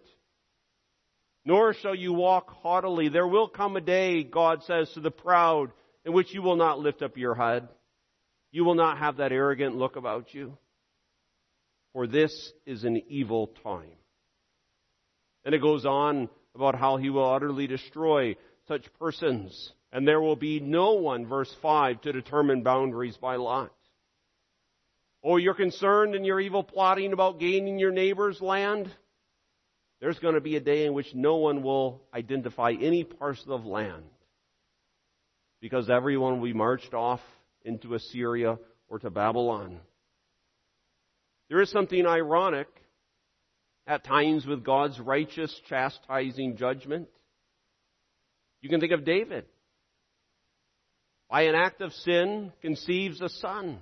Nor 1.46 1.74
shall 1.74 1.96
you 1.96 2.14
walk 2.14 2.52
haughtily. 2.62 3.10
There 3.10 3.28
will 3.28 3.50
come 3.50 3.76
a 3.76 3.82
day, 3.82 4.24
God 4.24 4.64
says 4.64 4.90
to 4.94 5.02
the 5.02 5.12
proud, 5.12 5.72
in 6.06 6.14
which 6.14 6.34
you 6.34 6.42
will 6.42 6.56
not 6.56 6.80
lift 6.80 7.02
up 7.02 7.18
your 7.18 7.36
head. 7.36 7.68
You 8.52 8.64
will 8.64 8.76
not 8.76 9.00
have 9.00 9.18
that 9.18 9.32
arrogant 9.32 9.76
look 9.76 9.96
about 9.96 10.34
you. 10.34 10.58
For 11.92 12.08
this 12.08 12.54
is 12.66 12.84
an 12.84 13.02
evil 13.10 13.52
time. 13.64 13.98
And 15.44 15.54
it 15.54 15.62
goes 15.62 15.86
on 15.86 16.30
about 16.56 16.76
how 16.76 16.98
he 16.98 17.10
will 17.10 17.30
utterly 17.30 17.68
destroy 17.68 18.36
such 18.68 18.86
persons. 19.00 19.72
And 19.92 20.08
there 20.08 20.22
will 20.22 20.36
be 20.36 20.60
no 20.60 20.94
one, 20.94 21.28
verse 21.28 21.54
5, 21.62 22.02
to 22.02 22.12
determine 22.12 22.64
boundaries 22.64 23.18
by 23.18 23.36
lot. 23.36 23.72
Oh, 25.24 25.38
you're 25.38 25.54
concerned 25.54 26.16
and 26.16 26.26
you're 26.26 26.40
evil 26.40 26.64
plotting 26.64 27.14
about 27.14 27.40
gaining 27.40 27.80
your 27.80 27.92
neighbor's 27.92 28.42
land? 28.42 28.92
There's 30.02 30.20
going 30.20 30.34
to 30.36 30.42
be 30.42 30.58
a 30.58 30.60
day 30.60 30.86
in 30.86 30.94
which 30.94 31.14
no 31.14 31.38
one 31.38 31.64
will 31.64 32.02
identify 32.14 32.74
any 32.74 33.06
parcel 33.06 33.54
of 33.54 33.66
land 33.66 34.04
because 35.62 35.90
everyone 35.90 36.40
will 36.40 36.48
be 36.48 36.54
marched 36.54 36.94
off 36.94 37.22
into 37.64 37.94
Assyria 37.94 38.58
or 38.90 39.00
to 39.00 39.10
Babylon. 39.10 39.80
There 41.48 41.62
is 41.62 41.72
something 41.72 42.06
ironic 42.06 42.68
at 43.86 44.04
times 44.04 44.46
with 44.46 44.64
God's 44.64 45.00
righteous 45.00 45.54
chastising 45.68 46.58
judgment. 46.58 47.08
You 48.62 48.70
can 48.70 48.80
think 48.80 48.94
of 48.94 49.06
David. 49.06 49.46
By 51.30 51.44
an 51.44 51.56
act 51.56 51.82
of 51.82 51.92
sin 51.94 52.54
conceives 52.62 53.20
a 53.22 53.30
son. 53.30 53.80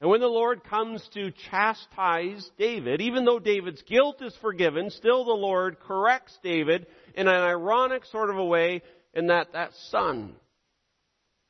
And 0.00 0.08
when 0.08 0.20
the 0.20 0.28
Lord 0.28 0.62
comes 0.62 1.02
to 1.14 1.32
chastise 1.50 2.48
David, 2.56 3.00
even 3.00 3.24
though 3.24 3.40
David's 3.40 3.82
guilt 3.82 4.22
is 4.22 4.36
forgiven, 4.40 4.90
still 4.90 5.24
the 5.24 5.32
Lord 5.32 5.80
corrects 5.80 6.38
David 6.42 6.86
in 7.14 7.26
an 7.26 7.34
ironic 7.34 8.04
sort 8.04 8.30
of 8.30 8.36
a 8.36 8.44
way 8.44 8.82
in 9.12 9.26
that 9.26 9.52
that 9.54 9.72
son 9.90 10.36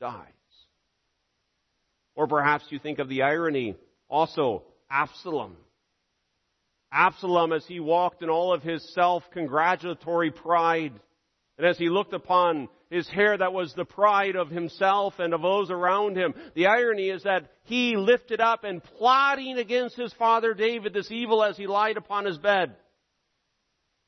dies. 0.01 0.25
Or 2.15 2.27
perhaps 2.27 2.65
you 2.69 2.79
think 2.79 2.97
of 2.97 3.07
the 3.07 3.21
irony 3.21 3.75
also, 4.09 4.63
Absalom. 4.89 5.55
Absalom, 6.91 7.53
as 7.53 7.65
he 7.67 7.79
walked 7.79 8.23
in 8.23 8.29
all 8.29 8.53
of 8.53 8.63
his 8.63 8.93
self-congratulatory 8.93 10.31
pride, 10.31 10.93
and 11.57 11.67
as 11.67 11.77
he 11.77 11.89
looked 11.89 12.13
upon 12.13 12.69
his 12.89 13.07
hair 13.07 13.37
that 13.37 13.53
was 13.53 13.73
the 13.73 13.85
pride 13.85 14.35
of 14.35 14.49
himself 14.49 15.19
and 15.19 15.33
of 15.33 15.41
those 15.41 15.69
around 15.69 16.17
him. 16.17 16.33
The 16.55 16.67
irony 16.67 17.09
is 17.09 17.23
that 17.23 17.51
he 17.63 17.95
lifted 17.95 18.41
up 18.41 18.63
and 18.63 18.83
plotting 18.83 19.57
against 19.57 19.95
his 19.95 20.13
father 20.13 20.53
David 20.53 20.93
this 20.93 21.11
evil 21.11 21.43
as 21.43 21.57
he 21.57 21.67
lied 21.67 21.97
upon 21.97 22.25
his 22.25 22.37
bed, 22.37 22.75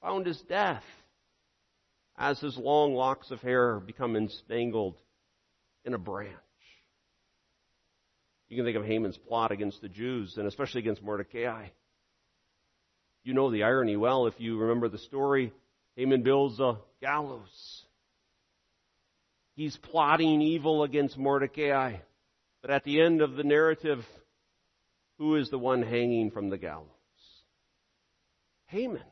found 0.02 0.26
his 0.26 0.42
death 0.42 0.84
as 2.18 2.40
his 2.40 2.58
long 2.58 2.96
locks 2.96 3.30
of 3.32 3.42
hair 3.42 3.80
become 3.80 4.16
entangled 4.16 4.98
in 5.86 5.94
a 5.94 6.00
branch. 6.00 6.36
You 8.50 8.58
can 8.58 8.66
think 8.66 8.78
of 8.78 8.86
Haman's 8.86 9.18
plot 9.18 9.52
against 9.52 9.82
the 9.82 9.90
Jews 9.90 10.36
and 10.38 10.48
especially 10.48 10.80
against 10.80 11.04
Mordecai. 11.04 11.68
You 13.24 13.34
know 13.34 13.52
the 13.52 13.64
irony 13.64 13.98
well 13.98 14.28
if 14.28 14.40
you 14.40 14.58
remember 14.58 14.90
the 14.90 14.98
story. 14.98 15.54
Haman 15.96 16.24
builds 16.24 16.60
a 16.60 16.78
gallows 17.02 17.86
He's 19.56 19.78
plotting 19.78 20.42
evil 20.42 20.84
against 20.84 21.18
Mordecai. 21.18 21.98
But 22.62 22.72
at 22.72 22.84
the 22.84 23.02
end 23.02 23.22
of 23.22 23.36
the 23.36 23.44
narrative, 23.44 24.06
who 25.18 25.36
is 25.36 25.50
the 25.50 25.60
one 25.60 25.82
hanging 25.82 26.32
from 26.32 26.50
the 26.50 26.58
gallows? 26.58 26.88
Haman. 28.68 29.04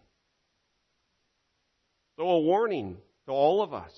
So 2.17 2.27
a 2.27 2.39
warning 2.39 2.97
to 3.25 3.31
all 3.31 3.61
of 3.61 3.73
us. 3.73 3.93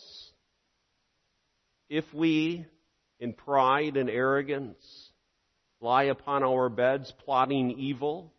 If 1.89 2.06
we, 2.13 2.65
in 3.19 3.34
pride 3.34 3.97
and 3.97 4.10
arrogance, 4.10 5.10
lie 5.80 6.04
upon 6.04 6.43
our 6.43 6.69
beds 6.69 7.13
plotting 7.26 7.71
evil, 7.71 8.34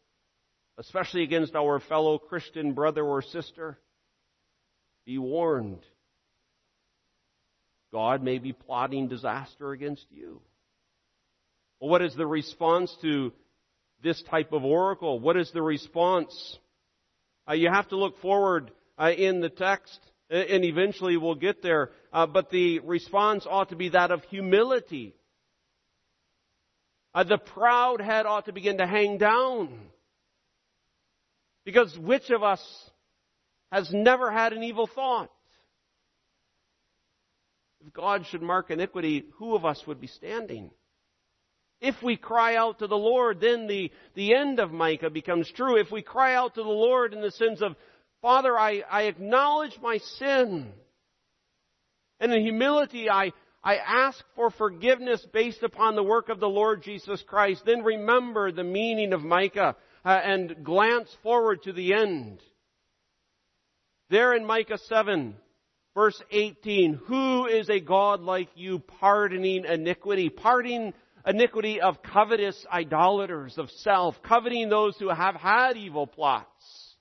especially 0.83 1.23
against 1.23 1.55
our 1.55 1.79
fellow 1.79 2.19
Christian 2.19 2.73
brother 2.73 3.05
or 3.05 3.23
sister, 3.23 3.79
be 5.07 5.17
warned. 5.17 5.83
God 7.93 8.21
may 8.23 8.39
be 8.39 8.53
plotting 8.53 9.07
disaster 9.07 9.71
against 9.71 10.07
you. 10.11 10.41
Well, 11.79 11.91
what 11.91 12.03
is 12.03 12.17
the 12.17 12.27
response 12.27 12.93
to 13.03 13.33
this 14.03 14.21
type 14.25 14.53
of 14.53 14.65
oracle? 14.65 15.21
What 15.21 15.37
is 15.37 15.53
the 15.53 15.63
response? 15.63 16.59
Uh, 17.49 17.55
you 17.55 17.69
have 17.73 17.89
to 17.91 17.97
look 17.97 18.21
forward 18.21 18.73
uh, 18.99 19.13
in 19.17 19.41
the 19.41 19.51
text, 19.51 20.01
and 20.31 20.65
eventually 20.65 21.17
we'll 21.17 21.37
get 21.37 21.63
there. 21.63 21.91
Uh, 22.13 22.27
but 22.27 22.51
the 22.51 22.81
response 22.81 23.47
ought 23.49 23.69
to 23.69 23.77
be 23.77 23.91
that 23.91 24.11
of 24.11 24.25
humility. 24.25 25.15
Uh, 27.15 27.23
the 27.23 27.39
proud 27.39 28.01
head 28.01 28.27
ought 28.27 28.47
to 28.47 28.53
begin 28.53 28.79
to 28.79 28.87
hang 28.87 29.19
down. 29.19 29.69
Because 31.65 31.97
which 31.99 32.31
of 32.31 32.43
us 32.43 32.63
has 33.71 33.93
never 33.93 34.31
had 34.31 34.53
an 34.53 34.63
evil 34.63 34.87
thought? 34.87 35.31
If 37.85 37.93
God 37.93 38.27
should 38.27 38.43
mark 38.43 38.71
iniquity, 38.71 39.25
who 39.39 39.55
of 39.55 39.65
us 39.65 39.83
would 39.87 40.01
be 40.01 40.07
standing? 40.07 40.71
If 41.81 42.01
we 42.01 42.17
cry 42.17 42.55
out 42.55 42.79
to 42.79 42.87
the 42.87 42.97
Lord, 42.97 43.41
then 43.41 43.67
the, 43.67 43.91
the 44.15 44.35
end 44.35 44.61
of 44.61 44.71
Micah 44.71 45.11
becomes 45.11 45.51
true. 45.51 45.77
If 45.77 45.91
we 45.91 46.03
cry 46.03 46.35
out 46.35 46.55
to 46.55 46.63
the 46.63 46.69
Lord 46.69 47.13
in 47.13 47.21
the 47.21 47.33
sense 47.33 47.61
of, 47.61 47.75
Father, 48.21 48.57
I, 48.57 48.85
I 48.89 49.03
acknowledge 49.03 49.77
my 49.83 49.99
sin. 49.99 50.73
And 52.21 52.33
in 52.33 52.43
humility, 52.43 53.11
I, 53.11 53.33
I 53.65 53.77
ask 53.77 54.25
for 54.37 54.51
forgiveness 54.51 55.27
based 55.33 55.65
upon 55.65 55.97
the 55.97 56.05
work 56.05 56.29
of 56.29 56.39
the 56.39 56.49
Lord 56.49 56.85
Jesus 56.85 57.21
Christ. 57.23 57.65
Then 57.67 57.83
remember 57.83 58.53
the 58.53 58.63
meaning 58.63 59.13
of 59.13 59.25
Micah 59.25 59.75
uh, 60.05 60.09
and 60.09 60.65
glance 60.65 61.09
forward 61.23 61.63
to 61.65 61.73
the 61.73 61.95
end. 61.95 62.41
There 64.11 64.35
in 64.35 64.45
Micah 64.45 64.79
7, 64.89 65.35
Verse 65.95 66.21
18, 66.31 66.95
who 66.95 67.47
is 67.47 67.69
a 67.69 67.79
God 67.79 68.23
like 68.23 68.49
you 68.55 68.79
pardoning 68.79 69.67
iniquity, 69.67 70.31
pardoning 70.31 70.95
iniquity 71.27 71.83
of 71.83 72.03
covetous 72.03 72.65
idolaters, 72.73 73.59
of 73.59 73.71
self, 73.71 74.17
coveting 74.23 74.71
those 74.71 74.97
who 74.97 75.11
have 75.11 75.35
had 75.35 75.77
evil 75.77 76.07
plots, 76.07 76.97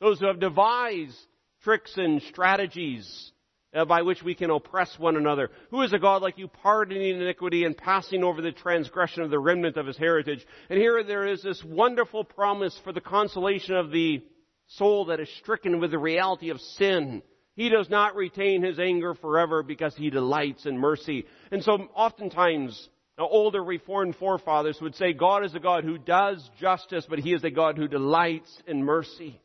those 0.00 0.20
who 0.20 0.26
have 0.26 0.40
devised 0.40 1.18
tricks 1.64 1.92
and 1.98 2.22
strategies 2.22 3.32
Uh, 3.74 3.84
by 3.84 4.02
which 4.02 4.22
we 4.22 4.36
can 4.36 4.50
oppress 4.50 4.96
one 4.98 5.16
another. 5.16 5.50
Who 5.70 5.82
is 5.82 5.92
a 5.92 5.98
God 5.98 6.22
like 6.22 6.38
you 6.38 6.46
pardoning 6.46 7.20
iniquity 7.20 7.64
and 7.64 7.76
passing 7.76 8.22
over 8.22 8.40
the 8.40 8.52
transgression 8.52 9.24
of 9.24 9.30
the 9.30 9.38
remnant 9.40 9.76
of 9.76 9.86
his 9.86 9.96
heritage? 9.96 10.46
And 10.70 10.78
here 10.78 11.02
there 11.02 11.26
is 11.26 11.42
this 11.42 11.60
wonderful 11.64 12.22
promise 12.22 12.78
for 12.84 12.92
the 12.92 13.00
consolation 13.00 13.74
of 13.74 13.90
the 13.90 14.22
soul 14.68 15.06
that 15.06 15.18
is 15.18 15.28
stricken 15.40 15.80
with 15.80 15.90
the 15.90 15.98
reality 15.98 16.50
of 16.50 16.60
sin 16.60 17.22
he 17.56 17.68
does 17.68 17.88
not 17.88 18.16
retain 18.16 18.62
his 18.62 18.78
anger 18.78 19.14
forever 19.14 19.62
because 19.62 19.94
he 19.94 20.10
delights 20.10 20.66
in 20.66 20.76
mercy. 20.76 21.24
And 21.52 21.62
so 21.62 21.88
oftentimes, 21.94 22.88
older 23.18 23.62
reformed 23.62 24.16
forefathers 24.16 24.78
would 24.80 24.96
say 24.96 25.12
God 25.12 25.44
is 25.44 25.54
a 25.54 25.60
God 25.60 25.84
who 25.84 25.98
does 25.98 26.48
justice, 26.60 27.06
but 27.08 27.20
he 27.20 27.32
is 27.32 27.44
a 27.44 27.50
God 27.50 27.76
who 27.76 27.86
delights 27.86 28.50
in 28.66 28.82
mercy. 28.82 29.40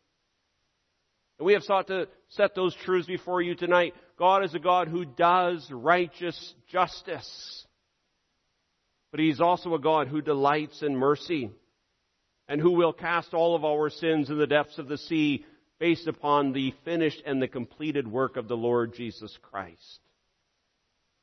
And 1.38 1.46
we 1.46 1.54
have 1.54 1.64
sought 1.64 1.88
to 1.88 2.08
set 2.30 2.56
those 2.56 2.76
truths 2.84 3.08
before 3.08 3.42
you 3.42 3.54
tonight. 3.54 3.94
God 4.20 4.44
is 4.44 4.54
a 4.54 4.60
God 4.60 4.90
who 4.90 5.06
does 5.06 5.66
righteous 5.72 6.54
justice. 6.70 7.66
But 9.12 9.22
he's 9.22 9.40
also 9.40 9.74
a 9.74 9.80
God 9.80 10.10
who 10.10 10.22
delights 10.22 10.84
in 10.84 10.96
mercy 10.96 11.50
and 12.50 12.60
who 12.60 12.72
will 12.72 12.92
cast 12.92 13.34
all 13.34 13.56
of 13.56 13.64
our 13.64 13.90
sins 13.90 14.30
in 14.30 14.38
the 14.38 14.46
depths 14.46 14.78
of 14.78 14.90
the 14.90 14.98
sea 14.98 15.46
based 15.80 16.08
upon 16.08 16.52
the 16.52 16.74
finished 16.84 17.24
and 17.26 17.42
the 17.42 17.48
completed 17.48 18.08
work 18.08 18.36
of 18.36 18.50
the 18.50 18.58
Lord 18.58 18.94
Jesus 18.94 19.36
Christ. 19.42 20.00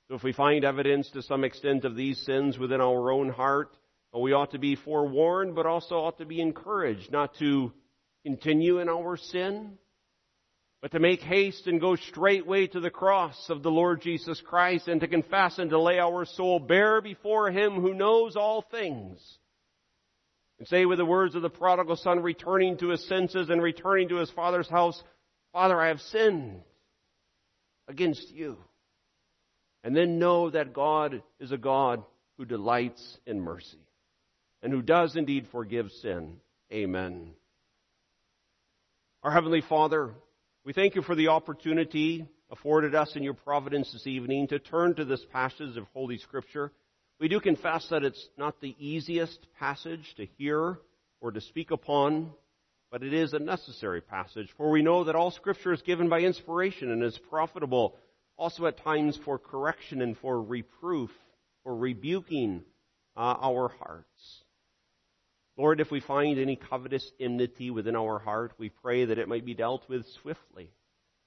So 0.08 0.14
if 0.14 0.22
we 0.22 0.32
find 0.32 0.64
evidence 0.64 1.10
to 1.10 1.22
some 1.22 1.44
extent 1.44 1.84
of 1.84 1.96
these 1.96 2.24
sins 2.24 2.58
within 2.58 2.80
our 2.80 3.10
own 3.10 3.28
heart, 3.28 3.76
we 4.14 4.32
ought 4.32 4.52
to 4.52 4.58
be 4.58 4.74
forewarned, 4.74 5.54
but 5.54 5.66
also 5.66 5.96
ought 5.96 6.18
to 6.18 6.24
be 6.24 6.40
encouraged 6.40 7.12
not 7.12 7.34
to 7.40 7.72
continue 8.24 8.78
in 8.78 8.88
our 8.88 9.18
sin, 9.18 9.76
but 10.86 10.92
to 10.92 11.00
make 11.00 11.20
haste 11.20 11.66
and 11.66 11.80
go 11.80 11.96
straightway 11.96 12.68
to 12.68 12.78
the 12.78 12.90
cross 12.90 13.50
of 13.50 13.64
the 13.64 13.70
Lord 13.72 14.00
Jesus 14.00 14.40
Christ 14.40 14.86
and 14.86 15.00
to 15.00 15.08
confess 15.08 15.58
and 15.58 15.68
to 15.70 15.80
lay 15.80 15.98
our 15.98 16.24
soul 16.24 16.60
bare 16.60 17.00
before 17.00 17.50
Him 17.50 17.80
who 17.80 17.92
knows 17.92 18.36
all 18.36 18.62
things 18.62 19.18
and 20.60 20.68
say 20.68 20.86
with 20.86 20.98
the 20.98 21.04
words 21.04 21.34
of 21.34 21.42
the 21.42 21.50
prodigal 21.50 21.96
son 21.96 22.22
returning 22.22 22.76
to 22.76 22.90
his 22.90 23.04
senses 23.08 23.50
and 23.50 23.60
returning 23.60 24.10
to 24.10 24.18
his 24.18 24.30
father's 24.30 24.68
house, 24.68 25.02
Father, 25.52 25.76
I 25.80 25.88
have 25.88 26.00
sinned 26.00 26.60
against 27.88 28.30
you. 28.30 28.56
And 29.82 29.96
then 29.96 30.20
know 30.20 30.50
that 30.50 30.72
God 30.72 31.20
is 31.40 31.50
a 31.50 31.58
God 31.58 32.04
who 32.38 32.44
delights 32.44 33.18
in 33.26 33.40
mercy. 33.40 33.80
and 34.62 34.72
who 34.72 34.82
does 34.82 35.16
indeed 35.16 35.48
forgive 35.50 35.90
sin. 35.90 36.36
Amen. 36.72 37.32
Our 39.24 39.32
Heavenly 39.32 39.62
Father, 39.62 40.14
we 40.66 40.72
thank 40.72 40.96
you 40.96 41.02
for 41.02 41.14
the 41.14 41.28
opportunity 41.28 42.26
afforded 42.50 42.92
us 42.92 43.14
in 43.14 43.22
your 43.22 43.34
providence 43.34 43.92
this 43.92 44.08
evening 44.08 44.48
to 44.48 44.58
turn 44.58 44.96
to 44.96 45.04
this 45.04 45.24
passage 45.32 45.76
of 45.76 45.86
Holy 45.94 46.18
Scripture. 46.18 46.72
We 47.20 47.28
do 47.28 47.38
confess 47.38 47.86
that 47.90 48.02
it's 48.02 48.28
not 48.36 48.60
the 48.60 48.74
easiest 48.80 49.46
passage 49.60 50.12
to 50.16 50.26
hear 50.36 50.80
or 51.20 51.30
to 51.30 51.40
speak 51.40 51.70
upon, 51.70 52.32
but 52.90 53.04
it 53.04 53.14
is 53.14 53.32
a 53.32 53.38
necessary 53.38 54.00
passage, 54.00 54.48
for 54.56 54.68
we 54.68 54.82
know 54.82 55.04
that 55.04 55.14
all 55.14 55.30
Scripture 55.30 55.72
is 55.72 55.82
given 55.82 56.08
by 56.08 56.18
inspiration 56.18 56.90
and 56.90 57.00
is 57.04 57.16
profitable 57.30 57.94
also 58.36 58.66
at 58.66 58.82
times 58.82 59.16
for 59.24 59.38
correction 59.38 60.02
and 60.02 60.18
for 60.18 60.42
reproof, 60.42 61.10
for 61.62 61.76
rebuking 61.76 62.64
uh, 63.16 63.36
our 63.40 63.68
hearts. 63.68 64.42
Lord, 65.56 65.80
if 65.80 65.90
we 65.90 66.00
find 66.00 66.38
any 66.38 66.56
covetous 66.56 67.10
enmity 67.18 67.70
within 67.70 67.96
our 67.96 68.18
heart, 68.18 68.52
we 68.58 68.68
pray 68.68 69.06
that 69.06 69.18
it 69.18 69.28
might 69.28 69.46
be 69.46 69.54
dealt 69.54 69.88
with 69.88 70.04
swiftly 70.20 70.70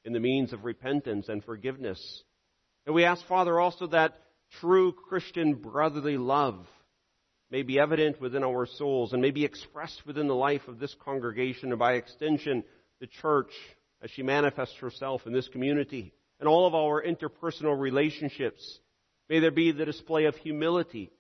in 0.05 0.13
the 0.13 0.19
means 0.19 0.53
of 0.53 0.65
repentance 0.65 1.30
and 1.30 1.43
forgiveness. 1.43 2.23
And 2.86 2.93
we 2.93 3.05
ask, 3.05 3.25
Father, 3.27 3.59
also 3.59 3.88
that 3.88 4.19
true 4.61 4.91
Christian 4.91 5.55
brotherly 5.55 6.17
love 6.17 6.65
may 7.51 7.63
be 7.63 7.80
evident 7.80 8.21
within 8.21 8.43
our 8.43 8.67
souls 8.67 9.13
and 9.13 9.21
may 9.21 9.32
be 9.32 9.45
expressed 9.45 10.05
within 10.05 10.27
the 10.27 10.36
life 10.36 10.67
of 10.67 10.80
this 10.80 10.95
congregation 11.03 11.69
and 11.69 11.80
by 11.80 11.93
extension 11.93 12.63
the 12.99 13.07
church 13.07 13.51
as 14.03 14.11
she 14.11 14.21
manifests 14.21 14.75
herself 14.77 15.25
in 15.25 15.34
this 15.34 15.47
community 15.47 16.13
and 16.39 16.47
all 16.47 16.67
of 16.67 16.75
our 16.75 17.03
interpersonal 17.03 17.80
relationships. 17.80 18.80
May 19.27 19.39
there 19.39 19.51
be 19.51 19.71
the 19.71 19.86
display 19.86 20.25
of 20.25 20.36
humility 20.38 21.11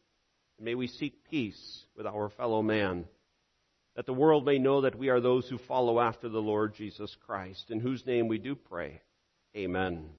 and 0.59 0.65
may 0.65 0.75
we 0.75 0.87
seek 0.87 1.23
peace 1.29 1.85
with 1.95 2.05
our 2.05 2.29
fellow 2.29 2.61
man, 2.61 3.05
that 3.95 4.05
the 4.05 4.13
world 4.13 4.45
may 4.45 4.59
know 4.59 4.81
that 4.81 4.97
we 4.97 5.09
are 5.09 5.19
those 5.19 5.47
who 5.47 5.57
follow 5.57 5.99
after 5.99 6.29
the 6.29 6.41
Lord 6.41 6.75
Jesus 6.75 7.15
Christ, 7.25 7.71
in 7.71 7.79
whose 7.79 8.05
name 8.05 8.27
we 8.27 8.37
do 8.37 8.55
pray. 8.55 9.01
Amen. 9.55 10.07